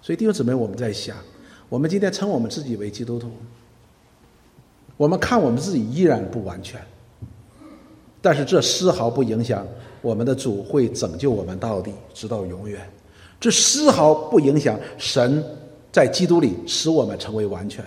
[0.05, 1.17] 所以弟兄姊妹，我们在想，
[1.71, 3.31] 我们今天称我们自己为基督徒，
[4.99, 6.79] 我们看我们自己依然不完全，
[8.21, 9.67] 但是这丝毫不影响。
[10.03, 12.87] 我们的主会拯救我们到底，直到永远。
[13.40, 15.43] 这丝毫不影响神
[15.90, 17.83] 在基督里使我们成为完全，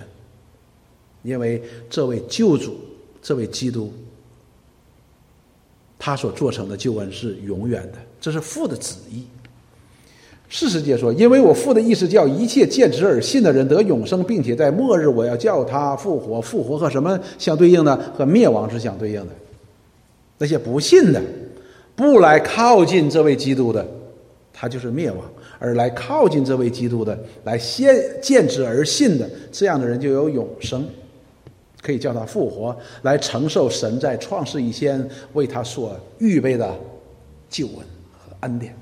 [1.22, 2.80] 因为这位救主，
[3.22, 3.94] 这位基督，
[6.00, 9.28] 他所做成的救恩是永远的，这是父的旨意。
[10.50, 16.42] 四十节说：“因为我父的意思叫一切见之而信的人得永生，并且在末日我要叫他复活。
[16.42, 18.00] 复活和什么相对应呢？
[18.18, 19.32] 和灭亡是相对应的。
[20.38, 21.22] 那些不信的。”
[21.98, 23.84] 不来靠近这位基督的，
[24.54, 25.24] 他就是灭亡；
[25.58, 30.88] 而来靠近这位基督的，来先见之而信的，这样的人就有永生，
[31.82, 36.72] 可以叫他复活，来承受神在创世以前为他所预备的
[37.50, 37.78] 救恩
[38.14, 38.76] 和恩典。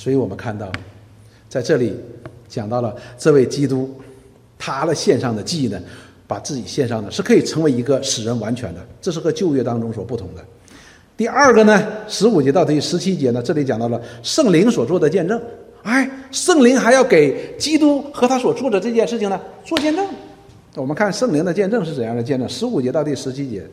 [0.00, 0.72] 所以我们看到，
[1.46, 1.94] 在这里
[2.48, 3.94] 讲到了这位基督，
[4.58, 5.78] 他的献上的祭呢。
[6.30, 10.44] 把自己献上的是可以成为一个使人完全的，这是和旧约当中所不同的。
[11.16, 15.42] 第二个呢，十五节到第十七节呢，这里讲到了圣灵所做的见证。
[15.82, 20.06] 哎，圣灵还要给基督和他所做的这件事情呢做见证。
[20.76, 22.48] 我们看圣灵的见证是怎样的见证？
[22.48, 23.64] 十五节到第十七节，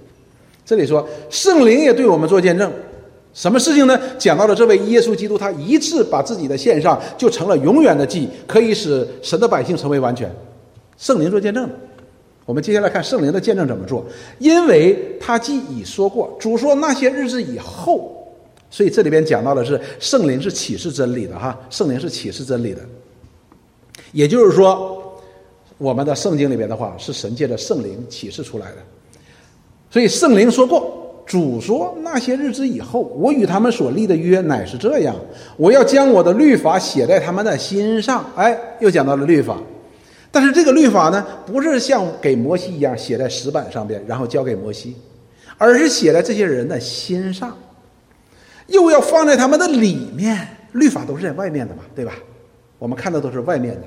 [0.65, 2.73] 这里说圣灵也对我们做见证。
[3.37, 3.95] 什么事情呢？
[4.17, 10.27] 讲到了这位耶稣基督，他一次把自己的献上，就成了永远的祭，可以使神的百姓成为完全。
[10.97, 11.69] 圣灵做见证。
[12.47, 14.03] 我们接下来看圣灵的见证怎么做，
[14.39, 18.27] 因为他既已说过，主说那些日子以后，
[18.71, 22.81] 所以这里边讲到的是圣灵是启示真理的哈，圣灵是启示真理的。
[24.13, 25.15] 也就是说，
[25.77, 28.77] 我们的圣经里边的话是神借着圣灵启示出来的，
[29.91, 30.96] 所以圣灵说过。
[31.27, 35.13] 主说：“那些日子以后，我与他们所立的约乃是这样：
[35.57, 39.57] 我要将我的律法写在他们的心上。”哎，又讲到了律法，
[40.31, 44.95] 但是这个律法呢，不是像给摩西一样写在石板上边，然后交给摩西，
[45.57, 47.53] 而是写在这些人的心上，
[48.67, 50.47] 又要放在他们的里面。
[50.71, 52.13] 律法都是在外面的嘛，对吧？
[52.79, 53.83] 我们看的都是外面的，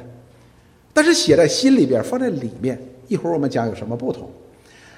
[0.92, 2.78] 但是写在心里边，放在里面。
[3.08, 4.28] 一会儿我们讲有什么不同。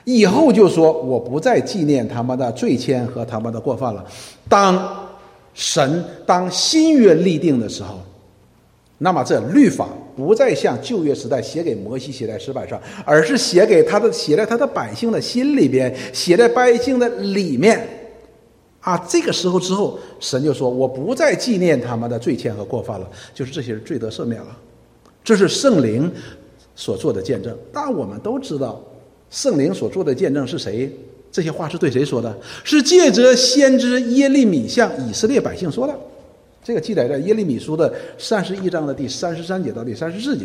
[0.05, 4.05] 以后就说我不再纪念他们的罪愆和他们的过犯了。
[4.49, 5.09] 当
[5.55, 8.01] 神当新约立定的时候，
[8.99, 17.87] 那么这律法不再像旧约时代写给摩西写在石板上，而是写给他的写在他的百姓的心里边，写在百姓的里面。
[18.81, 24.57] 啊，这个时候之后，神就说我不再纪念他们的罪愆和过犯了，就是这些人罪得赦免了。
[25.23, 26.11] 这是圣灵
[26.75, 27.57] 所做的见证。
[27.73, 28.83] 但我们都知道。
[29.33, 30.89] 圣灵所做的见证是谁？
[31.33, 32.39] 这些话是对谁说的？
[32.63, 35.99] 是借着先知耶利米向以色列百姓说的。
[36.63, 40.45] 这个记载在耶利米书的三十一章的第三十三节到第三十四节。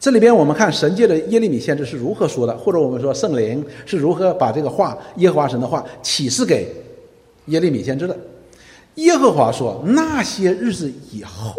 [0.00, 6.66] 这里边我们看神界的耶利米先知是如何说的，或者我们说圣灵是如何把这个话耶和华神的话启示给
[7.46, 8.18] 耶利米先知的。
[8.96, 11.54] 耶和华说：“那些日子以后，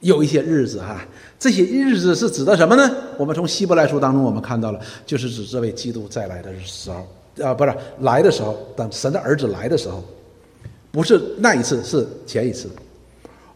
[0.00, 1.06] 有一些日子哈。”
[1.38, 2.90] 这些日子是指的什么呢？
[3.16, 7.06] 我们从希伯来书当中我们看到了，就是指这位基督再来的时候，
[7.46, 10.02] 啊，不是来的时候，等神的儿子来的时候，
[10.90, 12.68] 不是那一次，是前一次。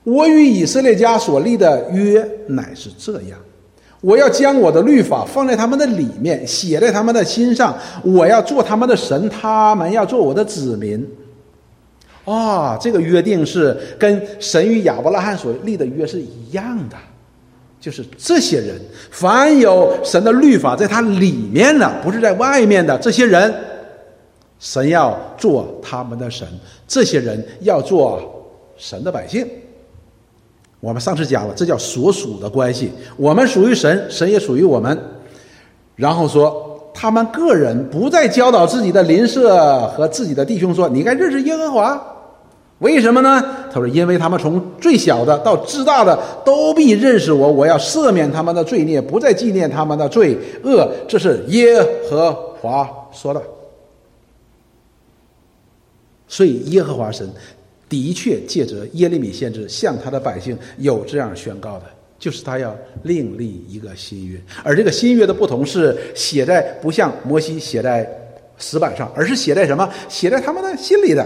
[0.04, 3.38] 我与以色列家所立的约乃是这样：
[4.00, 7.76] 我要将我的律法放在他们的里面，写在他们的心上。
[8.04, 11.04] 我要做他们的神，他们要做我的子民。
[12.24, 16.96] 啊，这个约定是跟神与亚伯拉罕所立的约是一样的。
[17.82, 23.52] 就是这些人，凡有神的律法在他里面的，不是在外面的这些人，
[24.60, 26.46] 神要做他们的神，
[26.86, 28.22] 这些人要做
[28.76, 29.44] 神的百姓。
[30.78, 34.96] 我们上次讲了，这叫所属的关系，我们属于神，神也属于我们。
[35.96, 42.00] 然后说，他们个人不再教导自己的邻舍和自己的弟兄说：“你该认识耶和华。”
[42.82, 43.42] 为什么呢？
[43.72, 53.40] 他说：“因为他们从最小的到至大的都必认识我，我要赦免他们的罪孽，不再纪念他们的罪恶。”这是耶和华说的。
[56.26, 57.30] 所以耶和华神
[57.88, 61.84] 的确借着耶利米先知向他的百姓有这样宣告的，
[62.18, 68.08] 就是他要另立一个新约，而这个新约的不同是写在不像摩西写在
[68.58, 69.88] 石板上，而是写在什么？
[70.08, 71.24] 写在他们的心里的。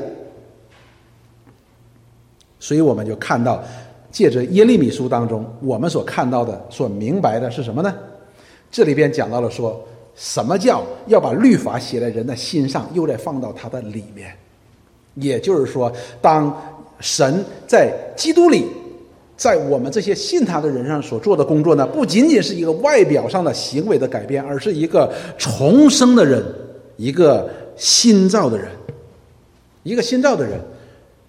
[2.59, 3.63] 所以我们就看到，
[4.11, 7.95] 借着耶利米书当中，我们所看到的、所明白的是什么呢？
[8.71, 9.79] 这里边讲到了说，
[10.15, 14.35] 什么叫要把律法写在人的心上，又再放到他的里面。
[15.15, 16.55] 也就是说，当
[17.01, 18.67] 神在基督里，
[19.37, 26.43] 在我们这些信他的人上所做的工作呢，不仅仅是一个外表上的行为的改变，而是一个重生的人，
[26.97, 28.69] 一个新造的人，
[29.83, 30.59] 一个新造的人。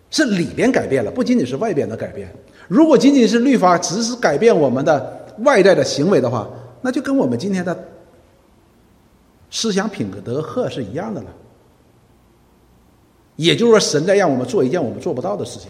[0.10, 2.30] 是里边改变了，不仅仅是外边的改变。
[2.68, 6.50] 如果仅仅是律法只是改变我们的外在的行为的话，
[6.82, 7.78] 那就跟我们今天的
[9.50, 11.28] 思想品格德赫是一样的了。
[13.36, 15.70] 也就是说，神在让我们做一件我们做不到的事情，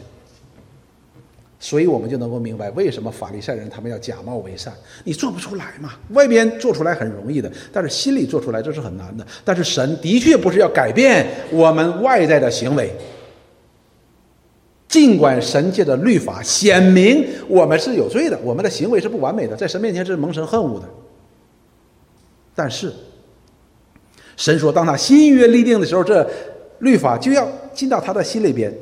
[1.60, 4.74] 所以我们就能够明白为什么法利赛人他们要假冒为善。
[5.04, 5.94] 你做不出来嘛？
[6.12, 9.28] 外边做出来很容易的，但是心里做出来这是很难的。
[9.44, 12.92] 但是神的确不是要改变我们外在的行为。
[14.88, 20.86] 尽管神界的律法显明我们是有罪的，我们的行为是不完美的，在神面前是蒙神恨恶的。
[22.56, 22.94] 但是，
[24.38, 26.26] 神说，当他新约立定的时候，这
[26.80, 28.74] 律法就要进到他的心里边。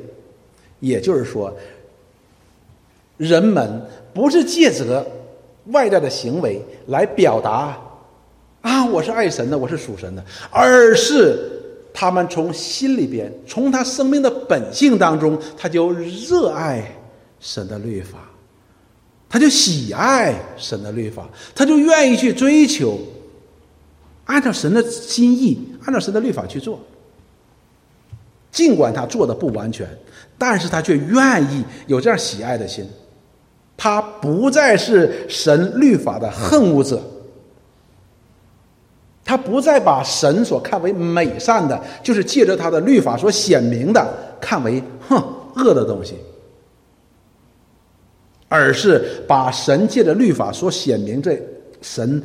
[0.78, 1.52] 也就是说，
[3.16, 3.82] 人们
[4.14, 5.04] 不是借着
[5.72, 7.76] 外在的行为来表达
[8.60, 11.52] 啊，我是爱神的，我是属神的，而是。
[11.98, 16.94] 他们从心里边，从他生命的本性当中，他就热爱
[17.40, 18.18] 神的律法，
[19.30, 22.98] 他就喜爱神的律法，他就愿意去追求，
[24.26, 26.78] 按照神的心意，按照神的律法去做。
[28.52, 29.88] 尽管他做的不完全，
[30.36, 32.86] 但是他却愿意有这样喜爱的心。
[33.74, 37.02] 他不再是神律法的恨恶者，
[39.26, 44.06] 他不再把神所看为美善的，就是借着他的律法所显明的，
[44.40, 45.20] 看为哼
[45.56, 46.14] 恶的东西，
[48.46, 51.36] 而是把神借着律法所显明这
[51.82, 52.22] 神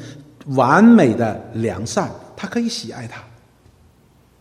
[0.50, 3.20] 完美的良善，他可以喜爱他，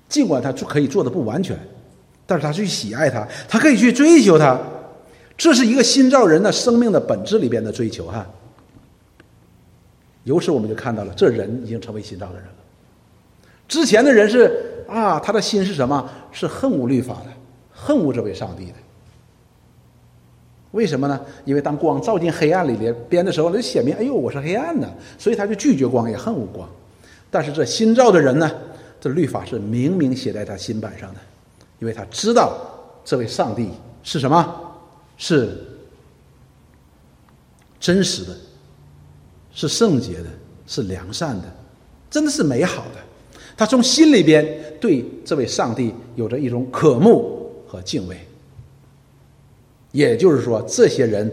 [0.07, 1.59] 尽管他可以做的不完全。
[2.27, 4.57] 但是他去喜爱他，他可以去追求他，
[5.37, 8.25] 这是一个新造人的生命的本质里边的追求哈。
[10.25, 12.53] 由此我们就看到了，这人已经成为新造的人了。
[13.67, 16.11] 之前的人是啊，他的心是什么？
[16.33, 17.27] 是恨恶律法的，
[17.73, 18.75] 恨恶这位上帝的。
[20.73, 21.21] 为什么呢？
[21.45, 22.77] 因为当光照进黑暗里
[23.09, 26.69] 边的时候，就显明，哎呦，我是黑暗的，所以他就拒绝光，也恨恶光。
[27.31, 28.51] 但是这新造的人呢，
[29.01, 31.21] 这律法是明明写在他心板上的。
[31.81, 32.57] 因为他知道
[33.05, 33.71] 这位上帝
[34.03, 34.61] 是什么，
[35.17, 35.65] 是
[37.81, 38.37] 真实的，
[39.53, 40.27] 是圣洁的，
[40.67, 41.45] 是良善的，
[42.11, 43.01] 真的是美好的。
[43.57, 44.47] 他从心里边
[44.81, 48.17] 对这位上帝有着一种渴慕和敬畏。
[49.93, 51.31] 也就是说，这些人。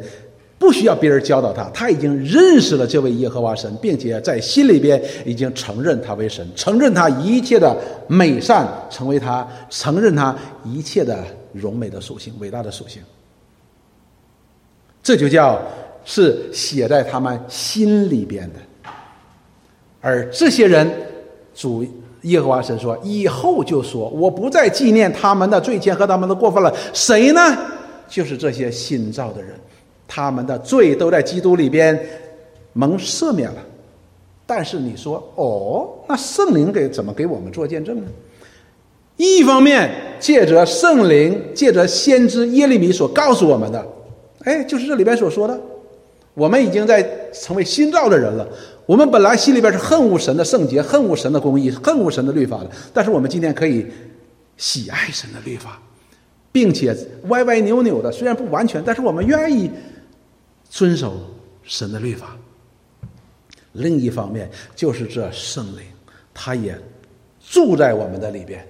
[0.59, 13.03] 不需要别人教导他，他已经认识了这位耶和华神，并且在心里边已经承认他为神，承认他一切的美善，成为他承认他一切的荣美的属性、伟大的属性。
[15.03, 15.61] 这就叫
[16.10, 18.89] 是写在他们心里边的。
[19.99, 20.89] 而这些人，
[21.53, 21.86] 主
[22.22, 27.41] 耶和华神说：“以后就说，我不再纪念他们的罪愆和他们的过分了。”谁呢？
[28.08, 29.51] 就是这些新造的人。
[30.08, 31.99] 他们的罪都在基督里边
[32.72, 33.62] 蒙赦免了，
[34.45, 38.08] 但是你说哦，那圣灵给怎么给我们做见证呢？
[39.18, 43.86] 一方面借着圣灵，借着先知耶利米所告诉我们的，
[44.45, 45.60] 哎，就是这里边所说的，
[46.38, 48.47] 我们已经在成为新造的人了。
[48.85, 53.83] 我们本来心里边是恨恶神的圣洁，恨恶神的公义，恨恶神的律法的，但是我们今天可以
[54.55, 55.81] 喜爱神的律法，
[56.51, 56.95] 并且
[57.29, 59.67] 歪歪扭扭的，虽然不完全，但是我们愿意。
[60.69, 61.13] 遵守
[61.63, 62.35] 神的律法。
[63.71, 65.79] 另一方面，就是这圣灵，
[66.33, 66.77] 他也
[67.39, 68.67] 住在我们的里边，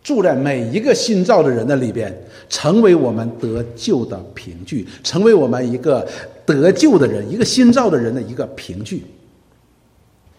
[0.00, 2.16] 住在每一个新造的人的里边，
[2.48, 6.06] 成为我们得救的凭据，成为我们一个
[6.52, 9.04] 得救的人，一个新造的人的一个凭据。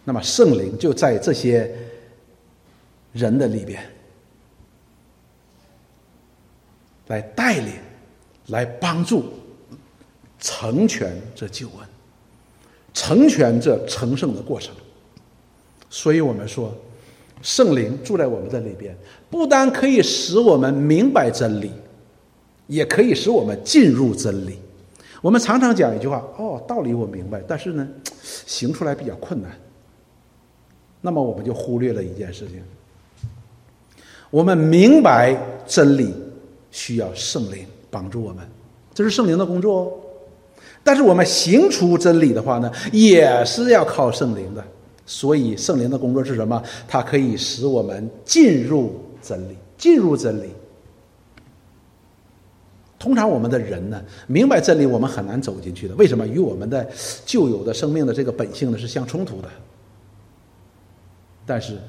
[0.03, 1.71] 那么，圣灵就在这些
[3.13, 3.81] 人的里边，
[7.07, 7.73] 来带领，
[8.47, 9.25] 来帮助。
[10.43, 11.87] 成全这救恩，
[12.95, 14.73] 成全这成圣的过程。
[15.87, 16.75] 所以我们说，
[17.43, 18.97] 圣灵住在我们的里边，
[19.29, 21.69] 不单可以使我们明白真理，
[22.65, 24.57] 也可以使我们进入真理。
[25.21, 27.87] 我们常常讲一句话：“哦，道理我明白，但是呢，
[28.21, 29.51] 行出来比较困难。”
[30.99, 32.61] 那么我们就忽略了一件事情：
[34.29, 36.13] 我们明白真理
[36.71, 38.43] 需要圣灵帮助我们，
[38.93, 39.91] 这是圣灵的工作哦。
[40.83, 44.63] 但是我们行出真理的话呢，也是要靠圣灵的。
[45.05, 46.61] 所以圣灵的工作是什么？
[46.87, 50.49] 它可以使我们进入真理，进入真理。
[53.01, 55.95] 通常我们的人呢，明白真理，我们很难走进去的。
[55.95, 56.27] 为什么？
[56.27, 56.87] 与我们的
[57.25, 59.49] 旧有的生命的这个本性呢是相冲突的。
[61.45, 61.79] 但是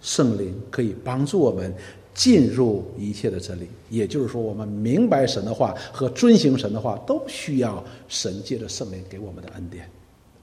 [0.00, 1.72] 圣灵可以帮助我们。
[2.12, 9.88] 进入一切的真理，也就是说，我们明白神的话和遵行神的话，都需要神借着圣灵给我们的恩典，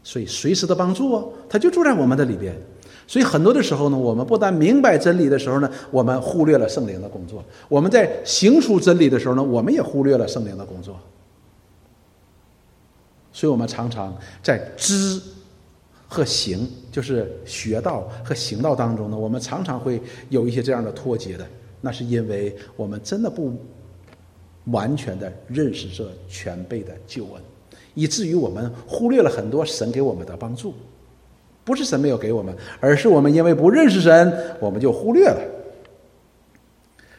[0.02, 2.56] 所以随时的帮助哦，他就住在我们的里边。
[3.08, 7.40] 所以很多的时候呢，我们不但明白真理的时候呢，我们忽略了圣灵的工作；
[7.70, 11.00] 我们在行出真理的时候呢，我们也忽略了圣灵的工作。
[13.32, 15.22] 所以我们常常在知
[16.08, 21.48] 和行，就是学道和行道当中呢，我们常常会有一些这样的脱节的。
[21.80, 23.54] 那是因为我们真的不
[24.66, 27.42] 完全的认识这全备的救恩，
[27.94, 30.74] 以至于我们忽略了很多神给我们的帮助。
[31.68, 35.38] 不是神没有给我们，而是我们因为不认识神，我们就忽略了。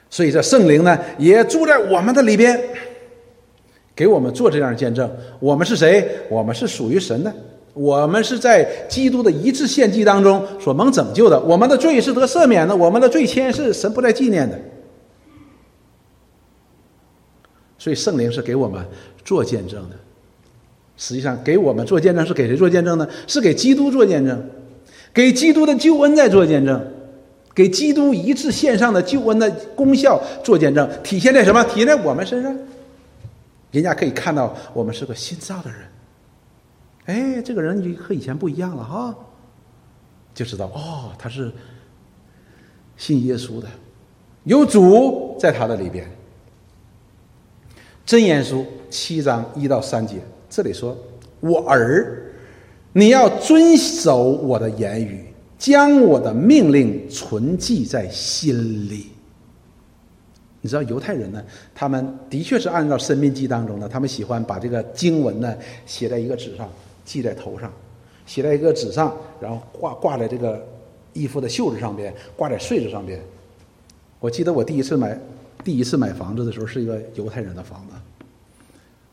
[0.08, 2.58] 所以这圣灵呢，也住在我们的里边，
[3.94, 5.14] 给我们做这样的见证。
[5.38, 6.08] 我们是谁？
[6.30, 7.30] 我们是属于神的。
[7.74, 14.58] 我们是在基督的一致献祭当中所蒙拯救的，我们的罪是得赦免的，我们的罪愆是神不再纪念的。
[17.76, 18.82] 所以圣灵是给我们
[19.22, 19.96] 做见证的，
[20.98, 23.08] 实际上，给我们做见证是给谁做见证呢？
[23.26, 24.50] 是给基督做见证，
[25.14, 26.84] 给基督的救恩在做见证，
[27.54, 31.62] 给基督一次线上的救恩的功效做见证，体现在什么？
[31.64, 32.54] 体现在我们身上。
[33.70, 35.80] 人家可以看到我们是个新造的人，
[37.04, 39.14] 哎，这个人就和以前不一样了哈，
[40.34, 41.52] 就知道哦，他是
[42.96, 43.68] 信耶稣的，
[44.44, 46.10] 有主在他的里边。
[48.06, 50.16] 真言书七章一到三节，
[50.50, 50.96] 这里说
[51.40, 52.32] ：“我儿，
[52.92, 55.24] 你要遵守我的言语，
[55.58, 59.06] 将我的命令存记在心里。”
[60.60, 61.42] 你知道犹太人呢？
[61.72, 65.54] 他们的确是按照《生命记》当中的，他们喜欢把这个经文呢
[65.86, 66.68] 写在一个纸上，
[67.04, 67.72] 系在头上，
[68.26, 70.66] 写在一个纸上，然后挂挂在这个
[71.12, 73.20] 衣服的袖子上边，挂在穗子上边。
[74.18, 75.16] 我记得我第一次买
[75.62, 77.94] 第一次买房子的时候，是一个犹太人的房子，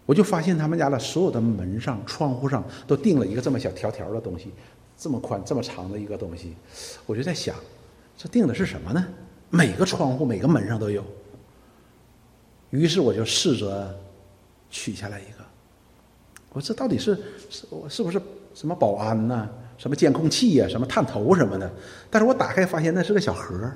[0.06, 4.52] 我就发现他们家的所有的门上、窗户上都钉了一个这么小条条的东西，
[4.98, 6.56] 这么宽、这么长的一个东西。
[7.06, 7.56] 我就在想，
[8.18, 9.06] 这钉的是什么呢？
[9.50, 11.04] 每个窗户、每个门上都有。
[12.70, 13.98] 于是我就试着
[14.70, 15.46] 取下来一个，
[16.52, 17.16] 我说这到底是
[17.50, 18.22] 是是不是
[18.54, 19.50] 什么保安呢？
[19.78, 20.68] 什么监控器呀？
[20.68, 21.72] 什么探头什么的？
[22.10, 23.72] 但是我打开发现那是个小盒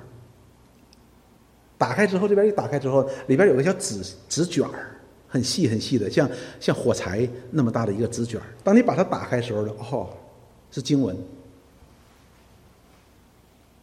[1.77, 4.98] 打开之后，这边一打开之后，里边有个小纸纸卷儿，
[5.29, 8.41] 很细很细的，像像火柴那么大的一个纸卷。
[8.63, 10.09] 当你把它打开时候呢，哦，
[10.71, 11.15] 是经文。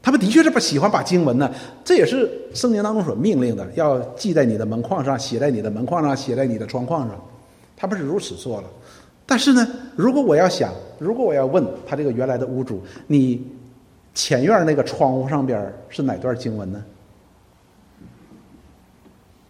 [0.03, 1.53] 他们的确是不喜欢把经文呢，
[1.85, 7.21] 这也是圣经当中所命令的，要记在你的门框上，写在你的门框上，写在你的窗框上。
[7.77, 8.69] 他们是如此做了。
[9.27, 9.67] 但是呢，
[9.97, 13.45] 如果我要想，如果我要问他这个原来的屋主，你
[14.15, 16.85] 前院那个窗户上边是哪段经文呢？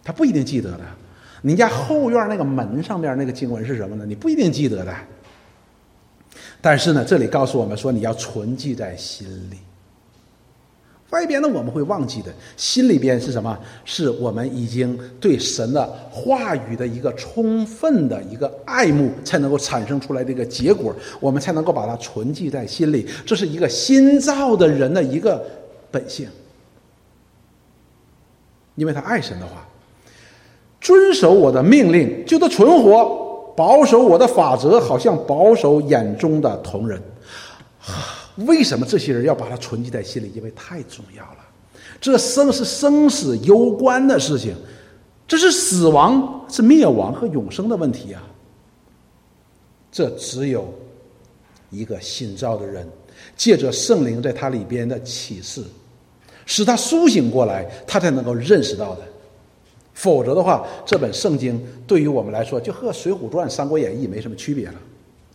[0.03, 0.79] 他不一定记得的。
[1.41, 4.05] 你家后院那个门上边那个经文是什么呢？
[4.05, 4.93] 你不一定记得的。
[6.59, 9.57] 但是呢，这里告诉我们说，你要存记在心里。
[11.11, 13.57] 外边呢，我们会忘记的，心里边是什么？
[13.85, 23.07] 是我们已经对神的话语的一个充分的一个爱慕，才能够产生出来的一个结果，我们才能够把它存记在心里。
[23.25, 25.41] 这是一个新造的人的一个
[25.89, 26.27] 本性，
[28.75, 29.65] 因为他爱神的话，
[30.79, 37.01] 遵守我的命令就得存活，保守我的法则，好像保守眼中的同人。
[38.45, 40.31] 为什么这些人要把它存记在心里？
[40.35, 41.39] 因为太重要了，
[41.99, 44.55] 这生是生死攸关的事情，
[45.27, 48.21] 这是死亡、是灭亡和永生的问题啊！
[49.91, 50.71] 这只有
[51.71, 52.87] 一个信造的人，
[53.35, 55.63] 借着圣灵在他里边的启示，
[56.45, 59.01] 使他苏醒过来，他才能够认识到的。
[59.97, 64.75] 否则的话，这本圣经对于我们来说，就和《水浒传》《三国演义》没什么区别了。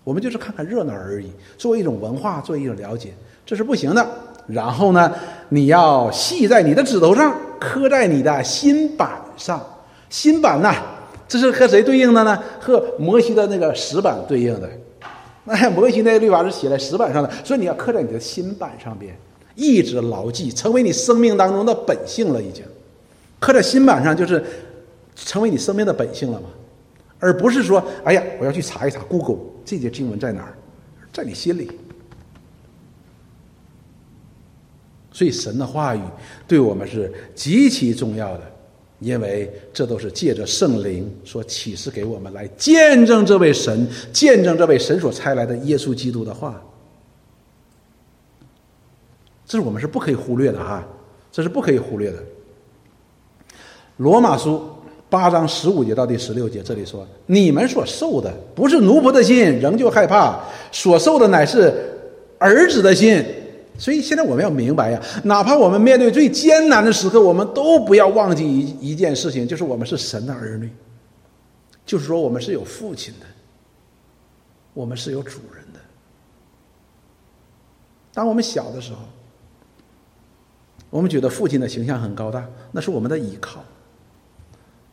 [0.05, 1.27] 我们就是看看热闹而已，
[1.59, 3.13] 作为一种文化，作为一种了解，
[3.45, 4.09] 这是不行的。
[4.47, 5.13] 然后呢，
[5.49, 9.61] 你要系在你的指头上，刻在你的心板上。
[10.09, 10.77] 心板呐，
[11.27, 12.41] 这是和谁对应的呢？
[12.61, 14.71] 和摩西的那个石板对应的。
[15.43, 19.13] 那摩西那律法是写在石板上的，所以你要刻在你的心板上边，
[19.57, 22.41] 一直牢记，成为你生命当中的本性了。
[22.41, 22.63] 已经
[23.43, 24.43] 刻在心板上，就是
[25.17, 26.49] 成为你生命的本性了嘛。
[27.19, 30.57] 而不是说，哎呀，我要去查一查 Google 这节经文在哪儿，
[31.13, 31.71] 在你心里。
[35.11, 36.01] 所以神的话语
[36.47, 38.43] 对我们是极其重要的，
[39.01, 46.63] 因为这都是借着圣灵所启示给我们，来见证这位神，见证这位神所差来的耶稣基督的话。
[49.45, 50.87] 这是我们是不可以忽略的哈，
[51.31, 52.19] 这是不可以忽略的。
[54.03, 54.61] 罗马书。
[55.09, 60.41] 八章十五节到第十六节，这里说：“你们所受的不是奴仆的心，仍旧害怕；
[60.73, 61.71] 所受的乃是
[62.39, 63.23] 儿子的心。”
[63.79, 70.71] 所以现在我们要明白呀，哪怕我们面对最艰难的时刻，我们都不要忘记一一件事情，就是我们是神的儿女，
[71.85, 73.27] 就是说我们是有父亲的，
[74.73, 75.81] 我们是有主人的。
[78.15, 79.01] 当我们小的时候，
[80.89, 83.63] 我们觉得父亲的形象很高大，那是我们的依靠。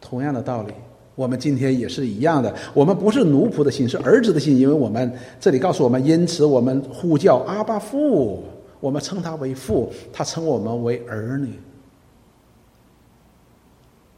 [0.02, 0.74] 同样的道理，
[1.16, 2.54] 我们今天也是一样的。
[2.74, 4.58] 我们不是奴仆的心，是儿子的心。
[4.58, 8.44] 因为我们这里告诉我们，因此我们呼叫阿巴父，
[8.80, 11.50] 我们称他为父，他称我们为儿女。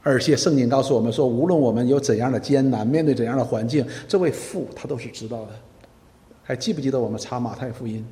[0.04, 5.50] 而且圣经告诉我们说，无论我们有怎样的艰难，面对怎样的环境，这位父他都是知道的。
[6.44, 8.06] 还记不记得我们查马太福音？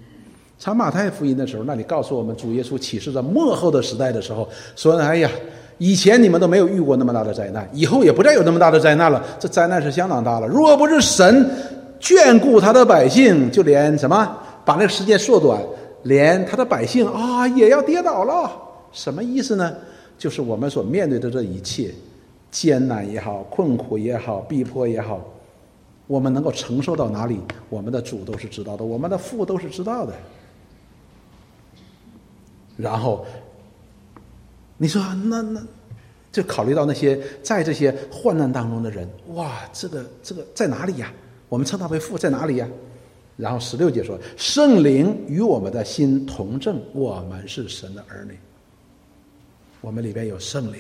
[0.58, 5.30] 查马太福音的时候，那里告诉我们，主耶稣启示着末后的时代的时候，说：“哎呀。”
[5.80, 9.24] 以前你们都没有遇过那么大的灾难，以后也不再有那么大的灾难了。
[9.40, 10.48] 这灾难是相当大了。
[10.48, 11.50] 若不是神
[12.00, 15.60] 眷顾他的百姓，就连什么把那个时间缩短，
[16.04, 18.52] 连他的百姓啊也要跌倒了。
[18.92, 19.74] 什么意思呢？
[20.18, 21.92] 就是我们所面对的这一切
[22.52, 25.22] 艰难也好、困苦也好、逼迫也好，
[26.08, 30.14] 我们能够承受到哪里，我们的主都是知道的，我们的父都是知道的。
[32.76, 33.26] 然后
[34.80, 35.62] 你说那那。
[36.32, 41.12] 就考虑到那些在这些患难当中的人，哇，这个这个在哪里呀？
[41.50, 42.68] 我们称他为父在哪里呀？
[43.36, 48.38] 然后十六节说，圣灵与我们的心同证，我们是神的儿女。
[49.82, 50.80] 我们里边有圣灵，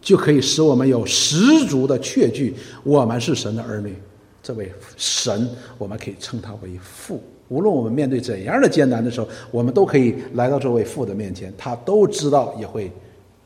[0.00, 3.94] 就可以使我们有十足的确据，我们是神的儿女。
[4.42, 7.22] 这位神，我们可以称他为父。
[7.48, 12.90] 无论我们面对怎样的艰难的时候，我们都可以来到这位父的面前，他都知道，也会。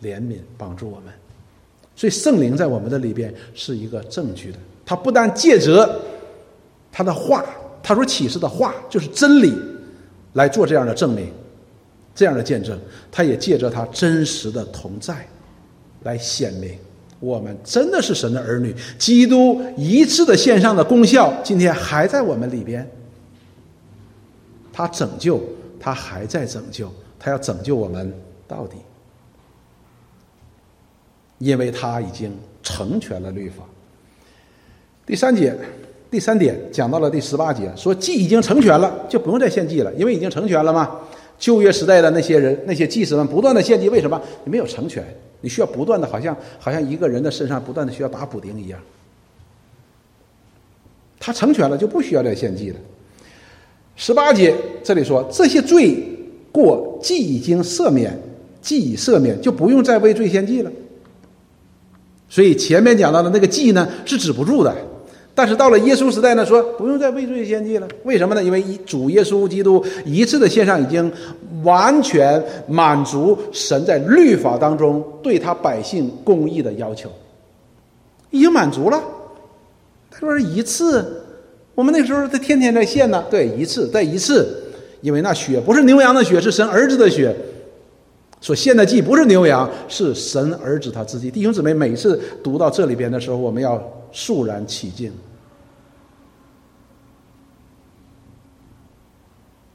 [0.02, 1.14] 怜悯帮助我们，
[1.94, 4.58] 所以圣灵在我们的里边是一个证据的。
[4.84, 6.00] 他不但借着
[6.90, 7.44] 他的话，
[7.80, 9.54] 他所启示的话就是真理，
[10.32, 11.30] 来做这样的证明、
[12.16, 12.76] 这样的见证；
[13.12, 15.24] 他也借着他真实的同在，
[16.02, 16.76] 来显明
[17.20, 18.74] 我们真的是神的儿女。
[18.98, 22.84] 基督一次的献上的功效，今天还在我们里边。
[24.72, 25.40] 他拯救，
[25.78, 28.12] 他还在拯救，他要拯救我们
[28.48, 28.76] 到底。
[31.38, 33.64] 因为他已经成全了律法。
[35.04, 35.52] 第三节，
[36.08, 41.00] 第三点讲到了第十八节，说祭已经成全了，就不用再献祭了，因为已经成全了嘛。
[41.38, 44.22] 旧约时代的那些人，那些祭司们不断的献祭，为什么？
[44.44, 45.04] 你没有成全，
[45.40, 48.78] 你需要不断的，好像好像一个人的身上不断的需要打补丁一样。
[51.18, 52.78] 他成全了，就不需要再献祭了。
[53.96, 56.02] 十八节这里说，这些罪
[56.50, 58.18] 过既已经赦免，
[58.60, 60.70] 既已赦免，就不用再为罪献祭了。
[62.28, 64.74] 所以前面讲到的那个祭呢是止不住的，
[65.34, 67.86] 但是到了耶稣时代呢，说不用再畏罪献祭了。
[68.04, 68.42] 为什么呢？
[68.42, 71.12] 因为主耶稣基督一次的献上已经
[71.62, 77.10] 完全满足神在律法当中对他百姓公义的要求，
[78.30, 79.02] 已经满足了。
[80.10, 81.21] 他说是一次，
[81.74, 84.62] 我们那时候他天天在献呢，对，一次再一次，
[85.00, 87.34] 因为那血不是牛羊的血，是神儿子的血。
[88.40, 91.30] 所献的祭不是牛羊，是神儿子他自己。
[91.30, 95.12] 弟兄姊妹，每次读到这里边的时候，我们要肃然起敬。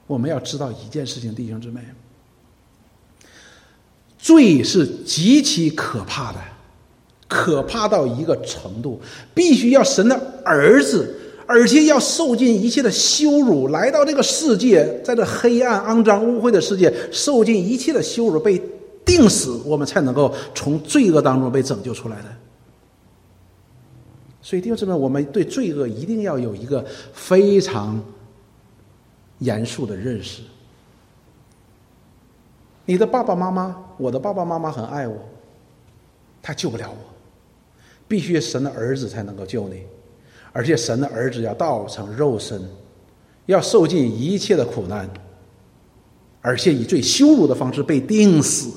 [0.06, 1.80] 我们要知道一件事情，弟兄姊妹，
[4.18, 6.40] 罪是极其可怕的，
[7.28, 9.02] 可怕到一个程度，
[9.34, 11.16] 必须要神的儿子。
[11.48, 18.62] 而且要受尽一切的羞辱，来到这个世界，在这黑暗、肮脏、污秽的世界，受尽一切的羞辱，被
[19.06, 22.26] 钉死，我们才能够从罪恶当中被拯救出来的。
[24.42, 28.02] 所以，弟兄姊妹，我们对罪恶一定要有一个非常
[29.40, 30.42] 严肃的认识。
[32.86, 35.18] 你的爸爸妈妈，我的爸爸妈妈很爱我，
[36.42, 36.98] 他救不了我，
[38.08, 39.84] 必须神的儿子才能够救你。
[40.58, 42.60] 而且神的儿子要道成肉身，
[43.46, 45.08] 要受尽一切的苦难，
[46.42, 48.72] 而且以最羞辱的方式被钉死，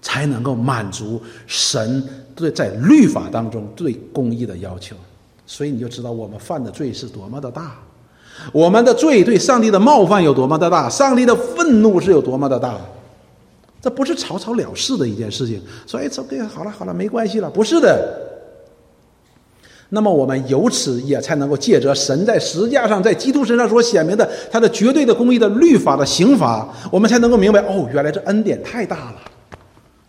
[0.00, 4.94] 才能够满足神对在律法当中对公义的要求。
[5.44, 7.78] 所以你就知道我们犯的罪是多么的大，
[8.52, 12.78] 我们的罪对上帝的冒犯有多么的大，上帝的愤怒是有多么的大。
[13.82, 15.60] 这不是草草了事的一件事情。
[15.84, 18.26] 所以，这个好了好了，没关系了，不是的。
[19.90, 29.16] 那么我们由此也才能够借着神在十字架上在基督身上所显明的他的绝对的公义的律法的刑罚，我们才能够明白哦，原来这恩典太大了，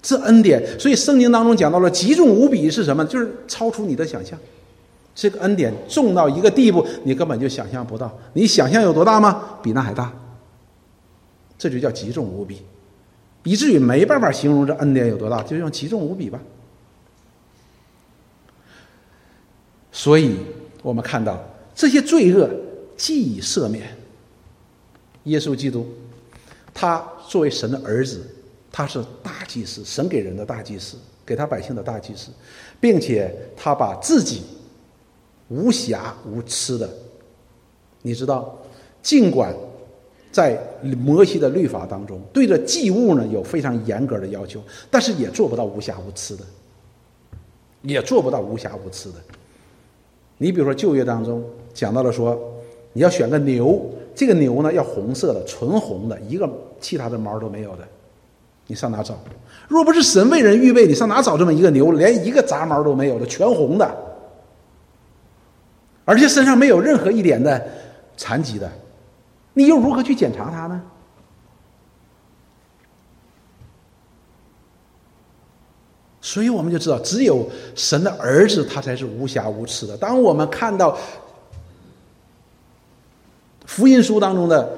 [0.02, 0.62] 这恩典。
[0.78, 3.06] 所以圣经当中讲到了极重无比是什么？
[3.06, 4.38] 就是超出你的想象。
[5.16, 8.12] 这个恩典重到一个地步，你根本就想象不到。
[8.34, 9.42] 你想象有多大吗？
[9.64, 10.12] 比那还大。
[11.58, 12.62] 这就叫极重无比，
[13.44, 16.40] 以至于没办法形容这恩典有多大，就用极重无比吧。
[19.92, 20.38] 所以
[20.82, 21.44] 我们看到
[21.76, 22.50] 这些罪恶
[22.96, 23.88] 既已赦免，
[25.24, 25.86] 耶稣基督，
[26.74, 28.26] 他作为神的儿子，
[28.72, 32.30] 他是大祭司，神给人的大祭司，给他百姓的大祭司，
[32.80, 34.44] 并且他把自己
[35.48, 36.90] 无瑕无疵的，
[38.02, 38.58] 你知道，
[39.02, 39.56] 尽管
[40.32, 44.62] 在摩西的律法当中，对着祭物呢有非常严格的要求，
[44.92, 46.46] 但是也做不到无瑕无疵的，
[47.82, 49.18] 也做不到无瑕无疵的。
[50.40, 52.36] 你比如说旧约当中讲到了说，
[52.94, 53.80] 你要选个牛，
[54.16, 57.84] 这个牛呢要红色的，纯红的，一个其他的毛都没有的，
[58.66, 59.14] 你上哪找？
[59.68, 63.98] 若不是神为人预备，你上哪找这么一个牛，连一个杂毛都没有的，全红的，
[66.06, 67.62] 而且身上没有任何一点的
[68.16, 68.72] 残疾的，
[69.54, 70.82] 你又如何去检查它呢？
[76.32, 79.98] 所以我们就知道，只有神的儿子他才是无瑕无疵的。
[79.98, 80.96] 当我们看到
[83.66, 84.78] 福音书当中的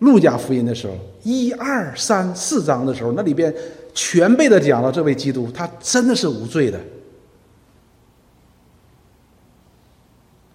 [0.00, 3.54] 路加福音的时候，一二三四章的时候，那里边
[3.94, 6.80] 全备的讲了这位基督，他真的是无罪的，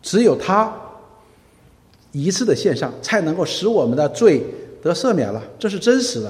[0.01, 0.69] 只有他
[2.11, 4.43] 一次的献上，才能够使我们的罪
[4.81, 5.41] 得赦免了。
[5.57, 6.29] 这是真实的，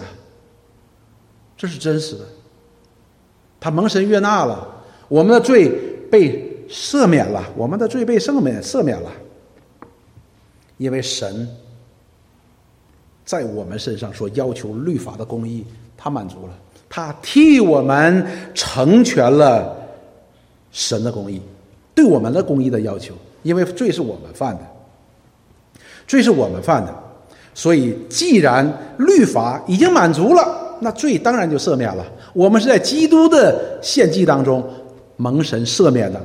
[1.57, 2.25] 这是真实的。
[3.60, 4.68] 他蒙神悦纳了，
[5.07, 5.70] 我们的罪
[6.10, 9.12] 被赦免了，我们的罪被赦免赦免了，
[10.78, 11.47] 因为神
[13.26, 15.66] 在我们身上所要求律法的公义，
[15.97, 16.53] 他满足了，
[16.89, 19.76] 他替我们成全了
[20.72, 21.41] 神的公义，
[21.93, 24.62] 对我们的公义的要求，因为罪是我们犯的，
[26.07, 26.95] 罪是我们犯的，
[27.53, 32.05] 所以既然律法已经满足了，那罪当然就赦免了。
[32.34, 34.63] 我们是在基督的献祭当中
[35.17, 36.21] 蒙神赦免的。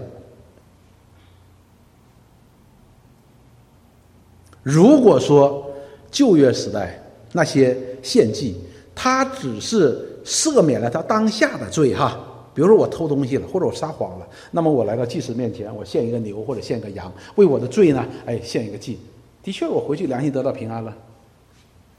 [4.63, 5.71] 如果说
[6.11, 6.99] 旧约时代
[7.33, 8.57] 那些献祭，
[8.95, 12.19] 他只是赦免了他当下的罪哈，
[12.55, 18.99] 比如说我偷东西了，或者我撒谎了，那么我来到祭司面前，我献一个牛或者献个羊，为我的罪呢，哎，献一个祭，
[19.43, 20.97] 的确我回去良心得到平安了，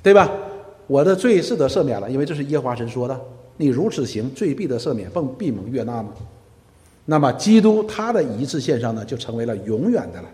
[0.01, 0.31] 对吧？
[0.87, 3.19] 我的罪是得赦免了，因为这是耶和华神说的。
[3.57, 6.09] 你如此行，罪必得赦免，并必蒙悦纳吗？
[7.05, 10.29] 那么基督他的一次献上呢，就成为了永远的了。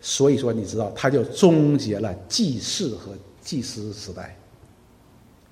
[0.00, 3.12] 所以说，你知道，他就终结了祭祀和
[3.42, 4.34] 祭司时代，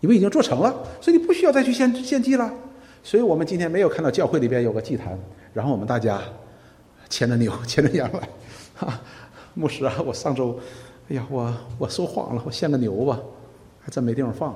[0.00, 2.50] 因为已经做成了，所以你不需要再去献献祭了。
[3.02, 5.18] 所以我们今天没有看到教会里边有个祭坛，
[5.52, 6.22] 然后我们大家
[7.10, 8.28] 牵着牛、 牵着羊来。
[8.74, 9.00] 哈，
[9.52, 10.58] 牧师啊，我上周，
[11.10, 13.20] 哎呀，我我说谎了，我献个牛吧，
[13.88, 14.54] 还真没地方放。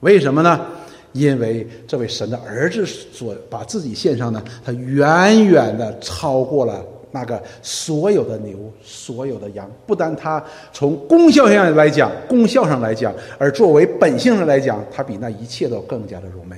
[0.00, 0.66] 为什么呢？
[1.12, 9.70] 因为这位神的儿子所把自己献上呢，他远远的超过了那个所有的牛、所有的羊。
[9.86, 16.56] 不但他从功效上来讲，功效上来讲，而作为本性上来讲，他比那一切都更加的柔美。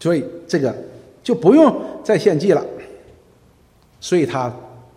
[0.00, 0.74] 所以这个
[1.22, 2.64] 就不用再献祭了。
[4.00, 4.50] 所以他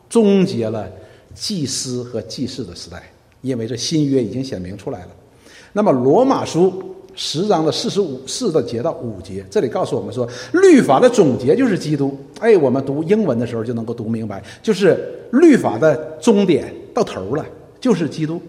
[0.07, 0.87] 终结了
[1.33, 3.11] 祭司和祭祀的时代，
[3.41, 5.09] 因为这新约已经显明出来了。
[5.73, 12.17] 那么罗马书十章的四十五四的节到五节，这里告诉我们说，律法的总结就是基督。
[12.39, 17.45] 哎，我们读英文的时候就能够读明白，就是律法的终点到头了，
[17.79, 18.41] 就是基督，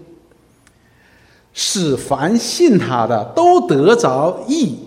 [1.53, 4.79] 使凡信他的都得着义。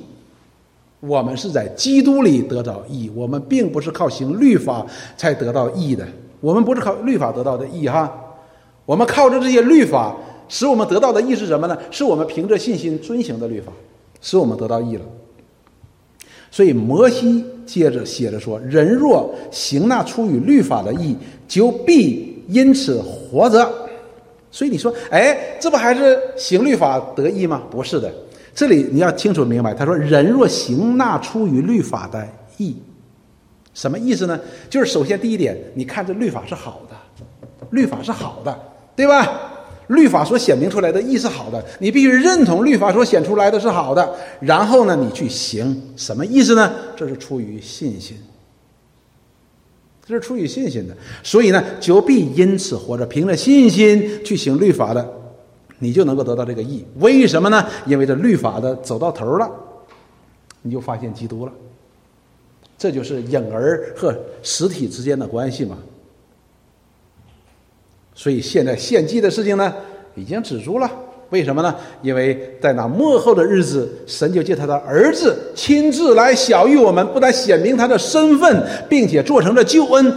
[1.01, 4.83] 我们是在基督里得着义，我们并不是靠行律法
[5.15, 6.07] 才得到义的，
[6.45, 8.13] 我们不是靠律法得到的义哈，
[8.85, 10.15] 我们靠着这些律法。
[10.47, 11.75] 使我们得到的义是什么呢？
[11.89, 13.71] 是我们凭着信心遵行的律法，
[14.21, 15.01] 使我们得到义了。
[16.51, 21.17] 所以摩西接着写着说：“人若行那出于律法的义，
[21.47, 23.67] 就必因此活着。”
[24.51, 27.63] 所以你说，哎，这不还是行律法得义吗？
[27.71, 28.13] 不是的，
[28.53, 29.73] 这里你要清楚明白。
[29.73, 32.23] 他说：“人若行那出于律法的
[32.57, 32.75] 义，
[33.75, 34.39] 什么意思呢？
[34.67, 36.95] 就是首先第一点，你看这律法是好的，
[37.69, 38.59] 律法是好的，
[38.95, 39.51] 对吧？”
[39.89, 46.73] 律法所显明出来的义是好的，你必须认同律法所显出来的是好的，然后呢，你去行，什么意思呢？
[46.95, 48.17] 这是出于信心，
[50.03, 55.07] 这是出于信心的，所以呢，就必因此活着，凭着信心去行律法的，
[55.77, 56.83] 你就能够得到这个义。
[56.95, 57.63] 为什么呢？
[57.85, 59.47] 因为这律法的走到头了，
[60.63, 61.51] 你就发现基督了，
[62.77, 65.77] 这就是影儿和实体之间的关系嘛。
[68.13, 69.73] 所以现在献祭的事情呢，
[70.15, 70.89] 已经止住了。
[71.31, 71.75] 为什么呢？
[72.01, 80.15] 因为在那末后的日子，神就借他的儿子亲自来小于我们，不但显明他的身份，并且做成了救恩，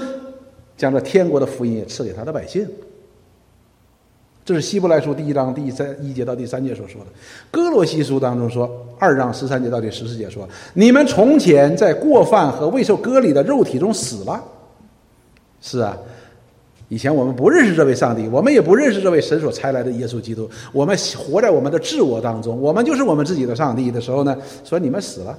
[0.76, 2.68] 将这天国的福音也赐给他的百姓。
[4.49, 7.09] 这是希伯来书第一章第三一节到第三节所说的。
[7.51, 8.66] 哥罗西书当中说，
[8.99, 14.42] 二章十三节到第十四节说：“你们从前在过犯和未受割礼的肉体中死了。”
[15.61, 15.94] 是啊。
[16.88, 20.49] 以前我们不认识这位上帝，我们也不认识这位神所差来的耶稣基督。
[20.72, 24.34] 我们活在我们的自我当中，我们就是我们自己的上帝的时候呢，
[24.64, 25.38] 说你们死了，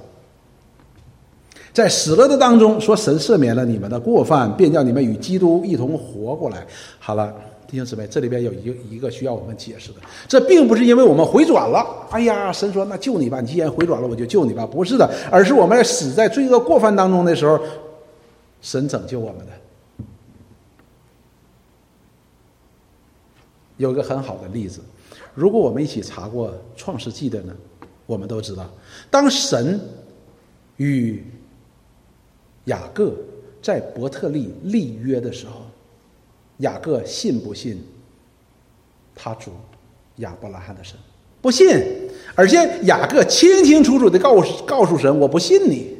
[1.72, 6.64] 在死了的当中，说神赦免了你们的过犯，便叫你们与基督一同活过来。
[7.00, 7.34] 好了，
[7.70, 11.86] 弟兄姊妹，这里边有一一个需要我们解释的，这并不是因为我们回转了。
[12.10, 14.66] 哎呀，神说那救你吧，你既然回转了，我就救你吧。
[14.66, 17.60] 不是的，而是我们死在罪恶过犯当中的时候。
[18.60, 19.52] 神拯救我们的。
[23.78, 24.80] 有一个很好的例子，
[25.34, 27.56] 如果我们一起查过《创世纪》的呢，
[28.04, 28.70] 我们都知道，
[29.10, 29.80] 当神
[30.76, 31.24] 与
[32.64, 33.14] 雅各
[33.62, 35.62] 在伯特利立约的时候，
[36.60, 37.82] 雅各信不信
[39.14, 39.50] 他主
[40.16, 40.96] 亚伯拉罕的神？
[41.42, 41.68] 不信，
[42.34, 45.96] 而且雅各清清楚楚的告诉告诉神：“我不信你，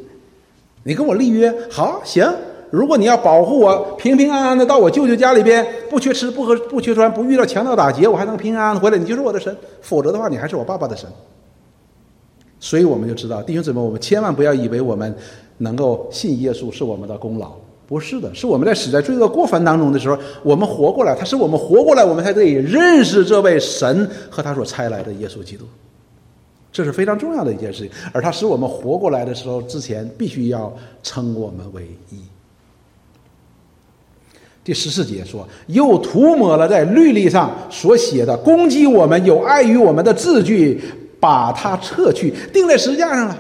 [0.84, 2.26] 你跟我立约，好行。”
[2.70, 9.52] 如果你要保护我平平安安的到我舅舅家里边，不缺吃不喝不缺穿，不遇到强盗打劫，我还能平安回来，你就是我的神；
[9.82, 11.11] 否则的话，你还是我爸爸的神。
[12.61, 15.12] 所以我们就知道，弟兄姊妹，我们千万不要以为我们
[15.58, 17.54] 能够信耶稣是我们的功劳，
[17.91, 25.64] 不是的，是我们在死在罪恶过犯当中的时候，我们活过来，他是我们活过来，我们才得以认识这位神和他所差来的耶稣基督。
[26.70, 30.72] 这是非常重要的一件事情，而他使我们活过来的时候，之前必须要
[31.03, 32.18] 称我们为义。
[34.62, 40.80] 第十四节说：“又涂抹了在律例上所写的攻击我们、有碍于我们的字句，
[41.18, 43.36] 把它撤去，钉在石架上了。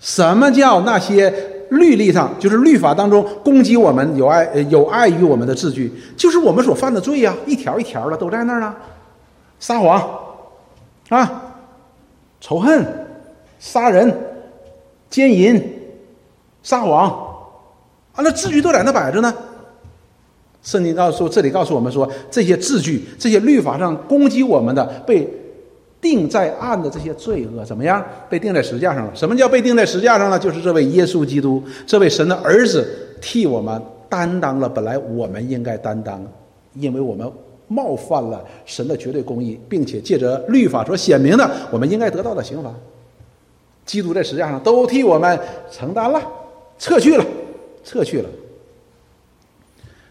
[0.00, 1.32] 什么叫那些
[1.70, 8.74] 律例上，就是律法当中攻击我们、有碍、有碍于我们的字句，就是我们所犯的罪呀，一条一条的都在那儿呢。
[9.58, 10.02] 撒谎
[11.08, 11.42] 啊，
[12.40, 12.86] 仇恨、
[13.58, 14.14] 杀人、
[15.08, 15.62] 奸淫、
[16.62, 17.08] 撒谎
[18.12, 19.32] 啊，那字句都在那摆着呢。”
[20.62, 25.24] 圣经告诉这里告诉我们说，这些字句、这些律法上攻击我们的，被
[26.00, 28.04] 定在案的这些罪恶怎么样？
[28.28, 29.14] 被定在石架上了。
[29.14, 30.38] 什么叫被定在石架上了？
[30.38, 32.86] 就是这位耶稣基督，这位神的儿子，
[33.20, 36.24] 替我们担当了本来我们应该担当，
[36.74, 37.30] 因为我们
[37.66, 42.72] 冒犯了神的绝对公义，并且借着律法所显明的我们应该得到的刑罚，
[43.84, 45.36] 基督在石架上都替我们
[45.72, 46.22] 承担了，
[46.78, 47.24] 撤去了，
[47.82, 48.28] 撤去了。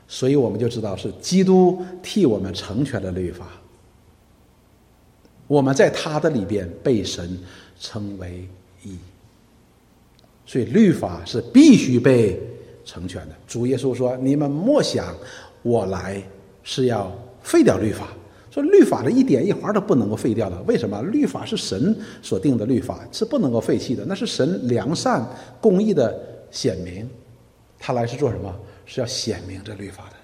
[0.08, 3.46] 所以我们就知道是基督替我们成全了律法，
[5.48, 7.38] 我们在他的里边被神
[7.80, 8.48] 称为
[8.84, 8.98] 义，
[10.46, 12.40] 所以律法是必须被
[12.84, 13.36] 成全的。
[13.48, 15.16] 主耶稣说：“你们莫想
[15.62, 16.22] 我来
[16.64, 18.08] 是要废掉律法，
[18.52, 20.62] 说律法的一点一划都不能够废掉的。
[20.64, 21.02] 为什么？
[21.04, 25.24] 律法是神所定的律法，是不能够废弃的，那是神良善
[25.62, 26.18] 公义的
[26.52, 27.10] 显明。
[27.78, 28.54] 他来是做什么？”
[28.88, 30.16] 是要显明这律法的，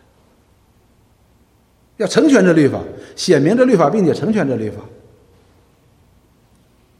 [1.97, 2.79] 要成全这律法，
[3.15, 4.83] 显明这律法，并且成全这律法。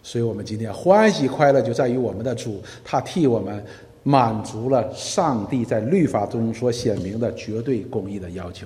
[0.04, 3.64] 所以我们今天欢喜快乐，就在于我们的主，他替我们
[4.04, 8.66] 满足了上帝在律法中所显明的绝对公义的要求，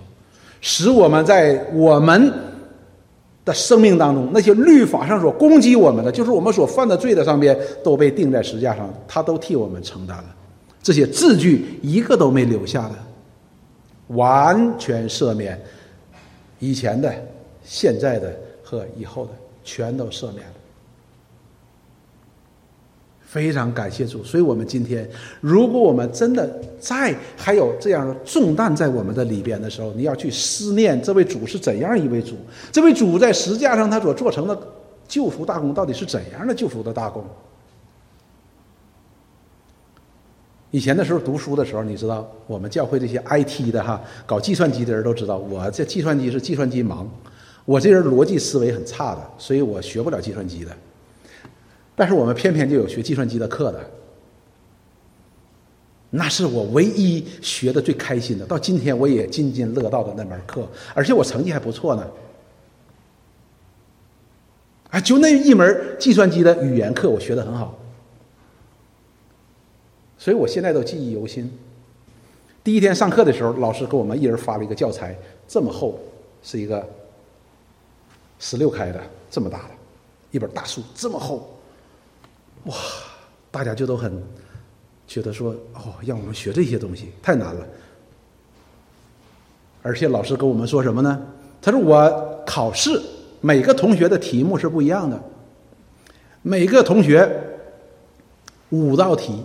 [0.61, 2.31] 使我们在我们
[3.43, 10.35] 的生命当中，那些律法上所攻击我们的，就是我们所犯的罪的上边，都被钉在石架上，他都替我们承担了。
[10.81, 12.95] 这些字句一个都没留下的，
[14.15, 15.59] 完全赦免，
[16.59, 17.13] 以前的、
[17.63, 18.33] 现在的
[18.63, 19.31] 和以后的，
[19.63, 20.53] 全都赦免了。
[23.25, 25.09] 非常感谢主，所以我们今天，
[25.41, 26.49] 如果我们真的
[26.79, 32.35] 在还有这样的重担在我们的里边的时候，你要去思念这位主是怎样一位主，
[32.71, 34.57] 这位主在石架上他所做成的
[35.07, 37.23] 救赎大功到底是怎样的救赎的大功。
[40.71, 47.05] 以前的时候读书的时候，你知道我们教会这些 IT 的哈，搞计算机的人都知道，我这计算机是计算机盲，
[47.65, 50.71] 我这人逻辑思维很差的，所以我学不了计算机的。
[51.95, 53.89] 但是我们偏偏就有学计算机的课的，
[56.09, 62.07] 那是我唯一学的最开心的，到今天我也津津乐道的那门课，而且我成绩还不错呢。
[64.91, 67.77] 啊，就那一门计算机的语言课，我学的很好。
[70.17, 71.51] 所以我现在都记忆犹新。
[72.63, 75.15] 第一天上课的时候，老师给我们一人发了一个教材，
[75.47, 75.99] 这么厚，
[76.41, 76.87] 是一个
[78.39, 79.69] 十六开的，这么大的
[80.31, 81.54] 一本大书，这么厚，
[82.65, 82.75] 哇！
[83.51, 84.21] 大家就都很
[85.07, 87.65] 觉得说，哦，让我们学这些东西太难了。
[89.81, 91.21] 而且老师跟我们说什么呢？
[91.61, 93.01] 他说我考试
[93.39, 95.17] 每个同学的题目是不一样的，
[96.41, 97.29] 每个同学
[98.71, 99.41] 五道题。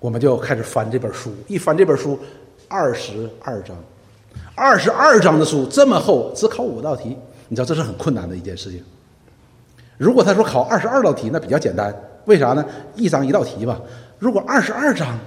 [0.00, 2.18] 我们就开始翻这本书，一翻这本书，
[2.68, 3.76] 二十二章，
[4.54, 7.16] 二十二章的书这么厚，只考五道题，
[7.48, 8.82] 你知道这是很困难的一件事情。
[9.98, 11.94] 如果他说考二十二道题，那比较简单，
[12.26, 12.64] 为啥呢？
[12.94, 13.80] 一章一道题吧。
[14.18, 15.18] 如果二十二章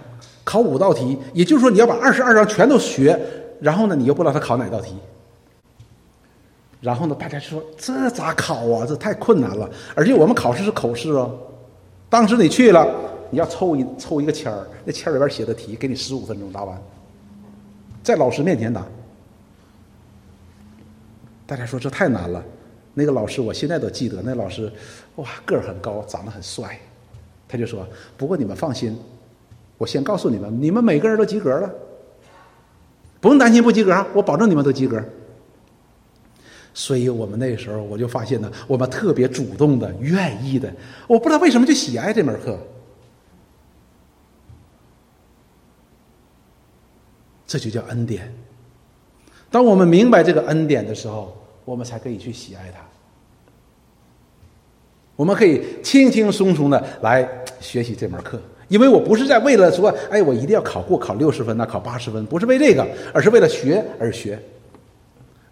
[0.44, 3.20] 考五道题，也就是说你要把二十二章全都学，
[3.60, 4.96] 然后呢，你又不知道他考哪道题。
[6.82, 8.86] 然后呢，大家说这咋考啊？
[8.88, 11.38] 这太困难了，而且我们考试是口试哦。
[12.10, 12.88] 当时你去了。
[13.32, 16.76] 你要抽一抽一个签儿，那签儿里边写的题，给你十五分钟答完，
[18.02, 18.84] 在老师面前答。
[21.46, 22.44] 大家说这太难了。
[23.00, 24.70] 那个老师我现在都记得，那老师
[25.16, 26.78] 哇个儿很高，长得很帅。
[27.48, 27.88] 他就说
[28.18, 28.96] ：“不过你们放心，
[29.78, 31.74] 我先告诉你们，你们每个人都及格了，
[33.22, 35.02] 不用担心不及格，我保证你们都及格。”
[36.74, 40.72] 所以我们那时候我就发现呢，我们特别主动的、愿意的，
[41.08, 42.60] 我不知道为什么就喜爱这门课。
[47.48, 48.32] 这就叫恩典。
[49.50, 51.36] 当我们明白这个恩典的时候，
[51.66, 52.89] 我们才可以去喜爱它。
[55.20, 57.28] 我们可以轻轻松松的来
[57.60, 58.40] 学习这门课，
[58.70, 64.40] 因为我不是在为了说，哎，我一定要考过考六十分呐，考八十分，不是为这个，而是为了学而学。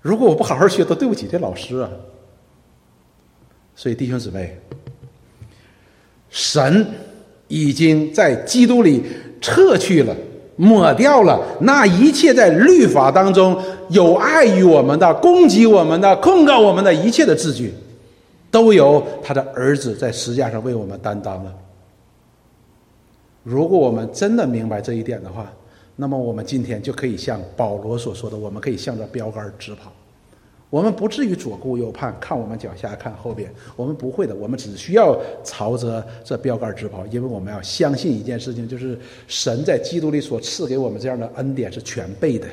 [0.02, 1.90] 如果我不好好学，都对不起这老师啊。
[3.76, 4.58] 所以弟兄姊妹，
[6.30, 6.88] 神
[7.50, 9.04] 已经在基督里
[9.42, 10.16] 撤去了。
[10.60, 13.56] 抹掉了那一切在律法当中
[13.90, 17.72] 有碍于我们的、攻击我们的、控告我们的一切的字句，
[18.50, 21.56] 都由他的儿子在十字架上为我们担当了。
[23.44, 25.52] 如果我们真的明白这一点的话，
[25.96, 29.92] 那么我们今天就可以像保罗所说的，我们可以向着标杆直跑。
[30.70, 33.50] 我们不至于左顾右盼，看我们脚下，看后边。
[33.78, 42.46] 我们不会的，我们只需要朝着这标杆直跑，因为我们要相信一件事情，就是神在基督里所赐给我们这样的恩典是全备的，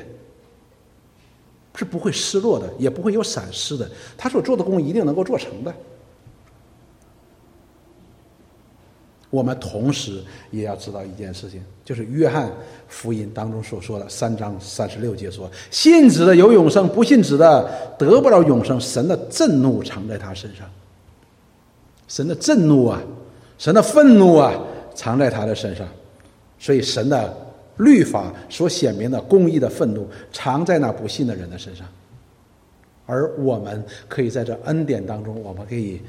[1.75, 3.89] 是不会失落的，也不会有闪失的。
[4.17, 5.73] 他所做的工一定能够做成的。
[9.29, 12.49] 我们同时也要知道一件事情，就是约翰
[12.87, 17.69] 福音当中所说的三章三十六节说：“信子的有永生，不信子的
[17.99, 18.79] 得不了永生。
[18.79, 20.65] 神的震怒藏在他身上，
[22.07, 23.01] 神的震怒啊，
[23.57, 24.53] 神的愤怒啊，
[24.93, 25.85] 藏在他的身上。
[26.57, 27.35] 所以神的
[27.77, 31.85] 律法所显明的公义的愤怒，藏在那不信的人的身上。
[33.05, 36.01] 而我们可以在这恩典当中，我们可以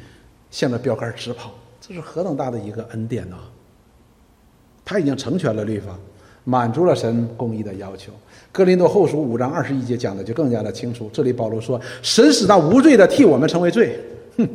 [0.51, 3.37] 向着标杆直跑。”这是何等大的一个恩典呐！
[4.85, 5.97] 他已经成全了律法，
[6.45, 8.12] 满足了神公义的要求。
[8.51, 11.11] 哥林多后书五章二十一节讲的就更加的清楚。
[11.12, 14.01] 这里保罗说：“神使那无罪的替我们成为罪。”
[14.39, 14.49] 哼，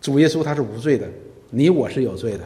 [0.00, 1.08] 主耶稣他是无罪的，
[1.50, 2.44] 你我是有罪的，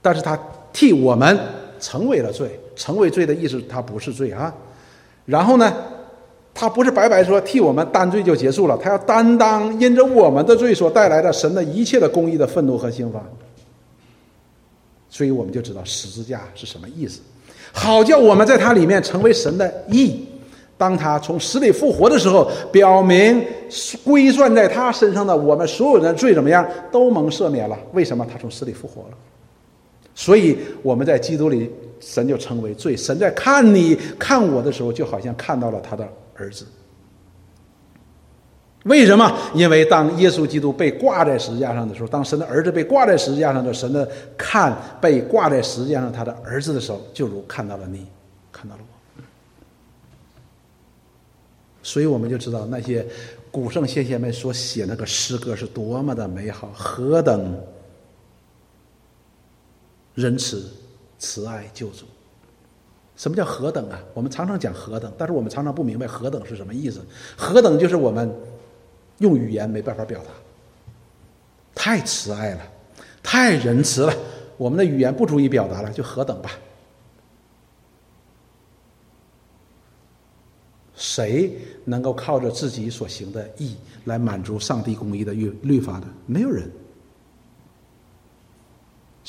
[0.00, 0.38] 但是他
[0.72, 1.38] 替我们
[1.80, 2.48] 成为了罪。
[2.80, 4.54] 成为罪的意思，他不是罪啊。
[5.26, 5.70] 然后呢？
[6.52, 13.22] 他不是白白说替我们担罪就结束了，他要担当因着我们的罪所带来的神的一切的公义的愤怒和刑罚。
[15.08, 17.20] 所以我们就知道十字架是什么意思，
[17.72, 20.26] 好叫我们在它里面成为神的义。
[20.76, 23.44] 当他从死里复活的时候，表明
[24.02, 27.78] 归算在他身上的我们所有人的罪怎么样都蒙赦免了。
[27.92, 29.16] 为什么他从死里复活了？
[30.16, 31.70] 所以我们在基督里，
[32.00, 32.96] 神就成为罪。
[32.96, 36.08] 神在看你看我的时候，就好像看到了他的。
[36.42, 36.64] 儿子，
[38.84, 39.30] 为什么？
[39.54, 48.06] 因为当耶稣基督被挂在十字架上的时候，当神的儿子被挂在十字架上的神的看被挂在十字架上他的儿子的时候，就如看到了你，
[48.50, 49.22] 看到了我。
[51.82, 53.06] 所以我们就知道那些
[53.50, 57.62] 古圣先贤们所写那个诗歌是多么的美好，何等
[60.14, 60.64] 仁慈、
[61.20, 62.06] 慈爱、救主。
[63.16, 64.02] 什么叫何等啊？
[64.14, 67.04] 我们常常讲何等，但是我们常常不明白何等是什么意思。
[67.36, 68.34] 何等就是我们
[69.18, 70.30] 用语言没办法表达，
[71.74, 72.62] 太慈爱了，
[73.22, 74.14] 太仁慈了，
[74.56, 76.50] 我们的语言不足以表达了，就何等吧。
[80.96, 86.06] 谁能够靠着自己所行的义来满足上帝公义的律律法的？
[86.24, 86.70] 没有人。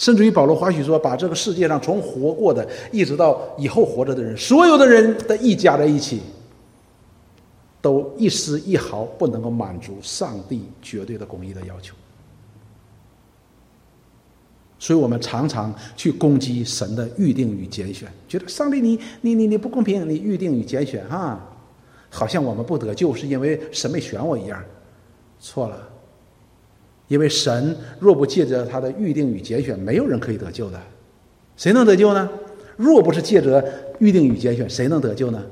[0.02, 6.20] 甚至于保罗华许说，把这个世界上从活过的一直到以后活着的人，所有的人的意加在一起，
[7.80, 11.94] 都一丝一毫不能够满足上帝绝对的公义的要求。
[14.80, 21.40] 所以我们常常去攻击神的预定与拣选，觉得上帝你你你你不公平，你预定与拣选啊，
[22.10, 24.60] 好像我们不得救是因为神没选我一样，
[25.40, 25.90] 错了。
[27.12, 30.82] 因为神若不借着他的预定与拣选，没有人可以得救的。
[31.58, 32.30] 谁能得救呢？
[32.78, 33.62] 若不是借着
[34.00, 35.44] 预定与拣选，谁能得救呢？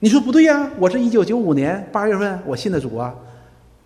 [0.00, 0.68] 你说不对呀！
[0.76, 3.14] 我是一九九五年八月份我信的主啊，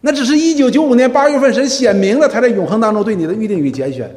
[0.00, 4.10] 那只是一九九五年八月份神显明了他在永恒当中对你的预定与拣选，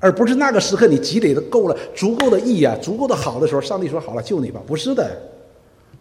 [0.00, 5.16] 而不是那个时刻你积累的够了足够的义啊，足够的好的时候，上帝说好了救你吧，不是的，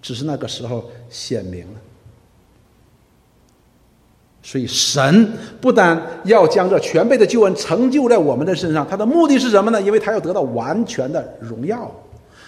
[0.01, 1.79] 只是那个时候显明了。
[4.49, 5.29] 所以，神
[5.59, 9.81] 不但要将这全备的救恩成就在我们的身上，他的目的是什么呢？
[9.81, 11.91] 因为他要得到完全的荣耀，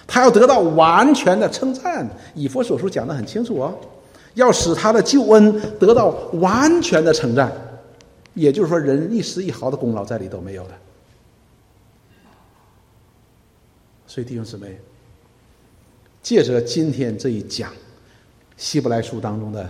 [0.06, 2.08] 他要得到完全的称赞。
[2.34, 3.78] 以佛所书讲的很清楚哦，
[4.32, 6.08] 要使他的救恩得到
[6.40, 7.52] 完全的称赞，
[8.32, 10.70] 也就是说，人一丝一毫的功劳在里都没有的。
[14.06, 14.80] 所以，弟兄姊妹，
[16.22, 17.70] 借着今天这一讲，
[18.56, 19.68] 希伯来书当中的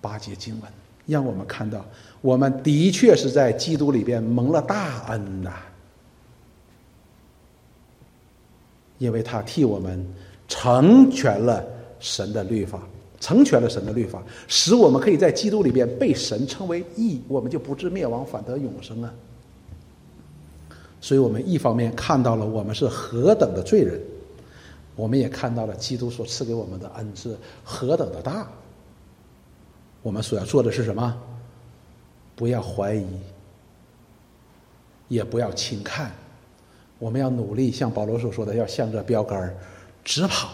[0.00, 0.68] 八节经文。
[1.08, 1.84] 让我们看到，
[2.20, 5.52] 我们的确是在基督里边蒙了大恩呐，
[8.98, 10.06] 因为他替我们
[10.46, 11.64] 成全了
[11.98, 12.82] 神的律法，
[13.18, 19.12] 成全了神的律法，使我们可以在基督里边被神称为义，我们就不至灭亡，反得永生啊。
[21.00, 23.98] 所以我们一方面看到了我们是何等的罪人，
[24.94, 27.34] 我们也看到了基督所赐给我们的恩是
[27.64, 28.46] 何等的大。
[30.02, 31.16] 我们所要做的是什么？
[32.36, 33.04] 不要怀疑，
[35.08, 36.12] 也不要轻看。
[36.98, 39.54] 我们要努力，像保罗所说的，要向着标杆
[40.04, 40.50] 直跑。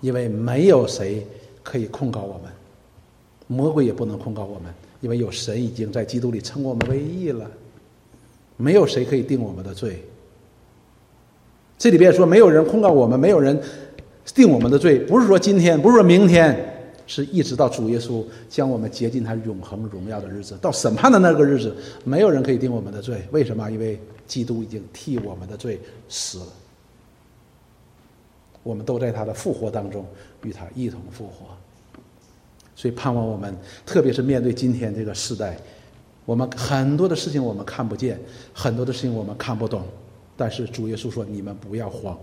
[0.00, 1.26] 因为没有谁
[1.62, 2.50] 可以控告我们，
[3.48, 7.50] 魔鬼也不能控告我们，因为有神已经在基督里称我们为义了。
[8.56, 10.02] 没有谁可以定我们的罪。
[11.76, 13.60] 这里边说，没有人控告我们，没有人
[14.34, 16.69] 定我们的罪，不是说今天，不是说明天。
[17.10, 23.26] 是一直到主耶稣将我们接近他永恒荣耀的日子，到审判的那个日子，没有人可以定我们的罪。
[23.32, 23.68] 为什么？
[23.68, 23.98] 因为
[24.28, 26.46] 基督已经替我们的罪死了。
[28.62, 30.06] 我们都在他的复活当中
[30.44, 31.46] 与他一同复活。
[32.76, 35.58] 所以盼望我们，特别是面对今天这个时代，
[36.24, 38.20] 我们很多的事情我们看不见，
[38.54, 39.82] 很多的事情我们看不懂，
[40.36, 42.16] 但是主耶稣说：“你们不要慌，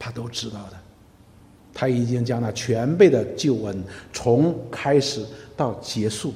[0.00, 0.76] 他都知道的。”
[1.74, 5.24] 他已经将那全备的救恩从开始
[5.56, 6.34] 到结束，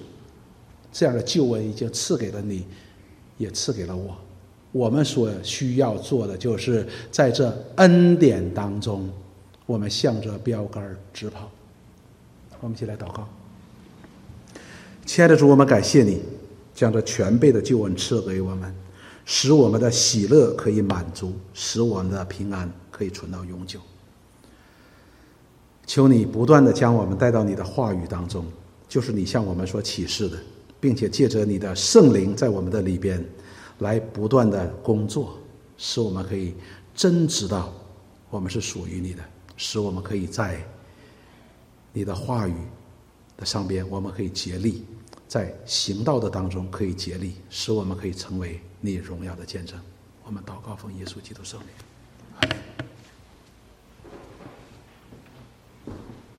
[0.93, 2.64] 这样的救恩已经赐给了你，
[3.37, 4.16] 也赐给了我。
[4.72, 9.09] 我们所需要做的，就是在这恩典当中，
[9.64, 11.51] 我们向着标杆直跑。
[12.61, 13.28] 我们一起来祷告，
[15.05, 16.22] 亲爱的主，我们感谢你
[16.74, 18.74] 将这全备的救恩赐给我们，
[19.24, 23.78] 使我们的喜乐可以满足，使我们的平安可以存到永久。
[25.87, 28.45] 求你不断的将我们带到你的话语当中，
[28.89, 30.37] 就是你向我们所启示的，
[30.80, 33.24] 并且借着你的圣灵在我们的里边，
[33.78, 35.39] 来不断的工作，
[35.78, 36.55] 使我们可以
[36.95, 37.72] 真知道
[38.30, 39.22] 我们是属于你的，
[39.57, 40.61] 使我们可以在
[41.93, 42.55] 你的话语
[43.37, 44.84] 的上边，我们可以竭力
[45.28, 49.78] 在行道的当中可以竭力，使我们可以成为你荣耀的见证。
[50.24, 52.86] 我们祷告奉耶稣基督圣名。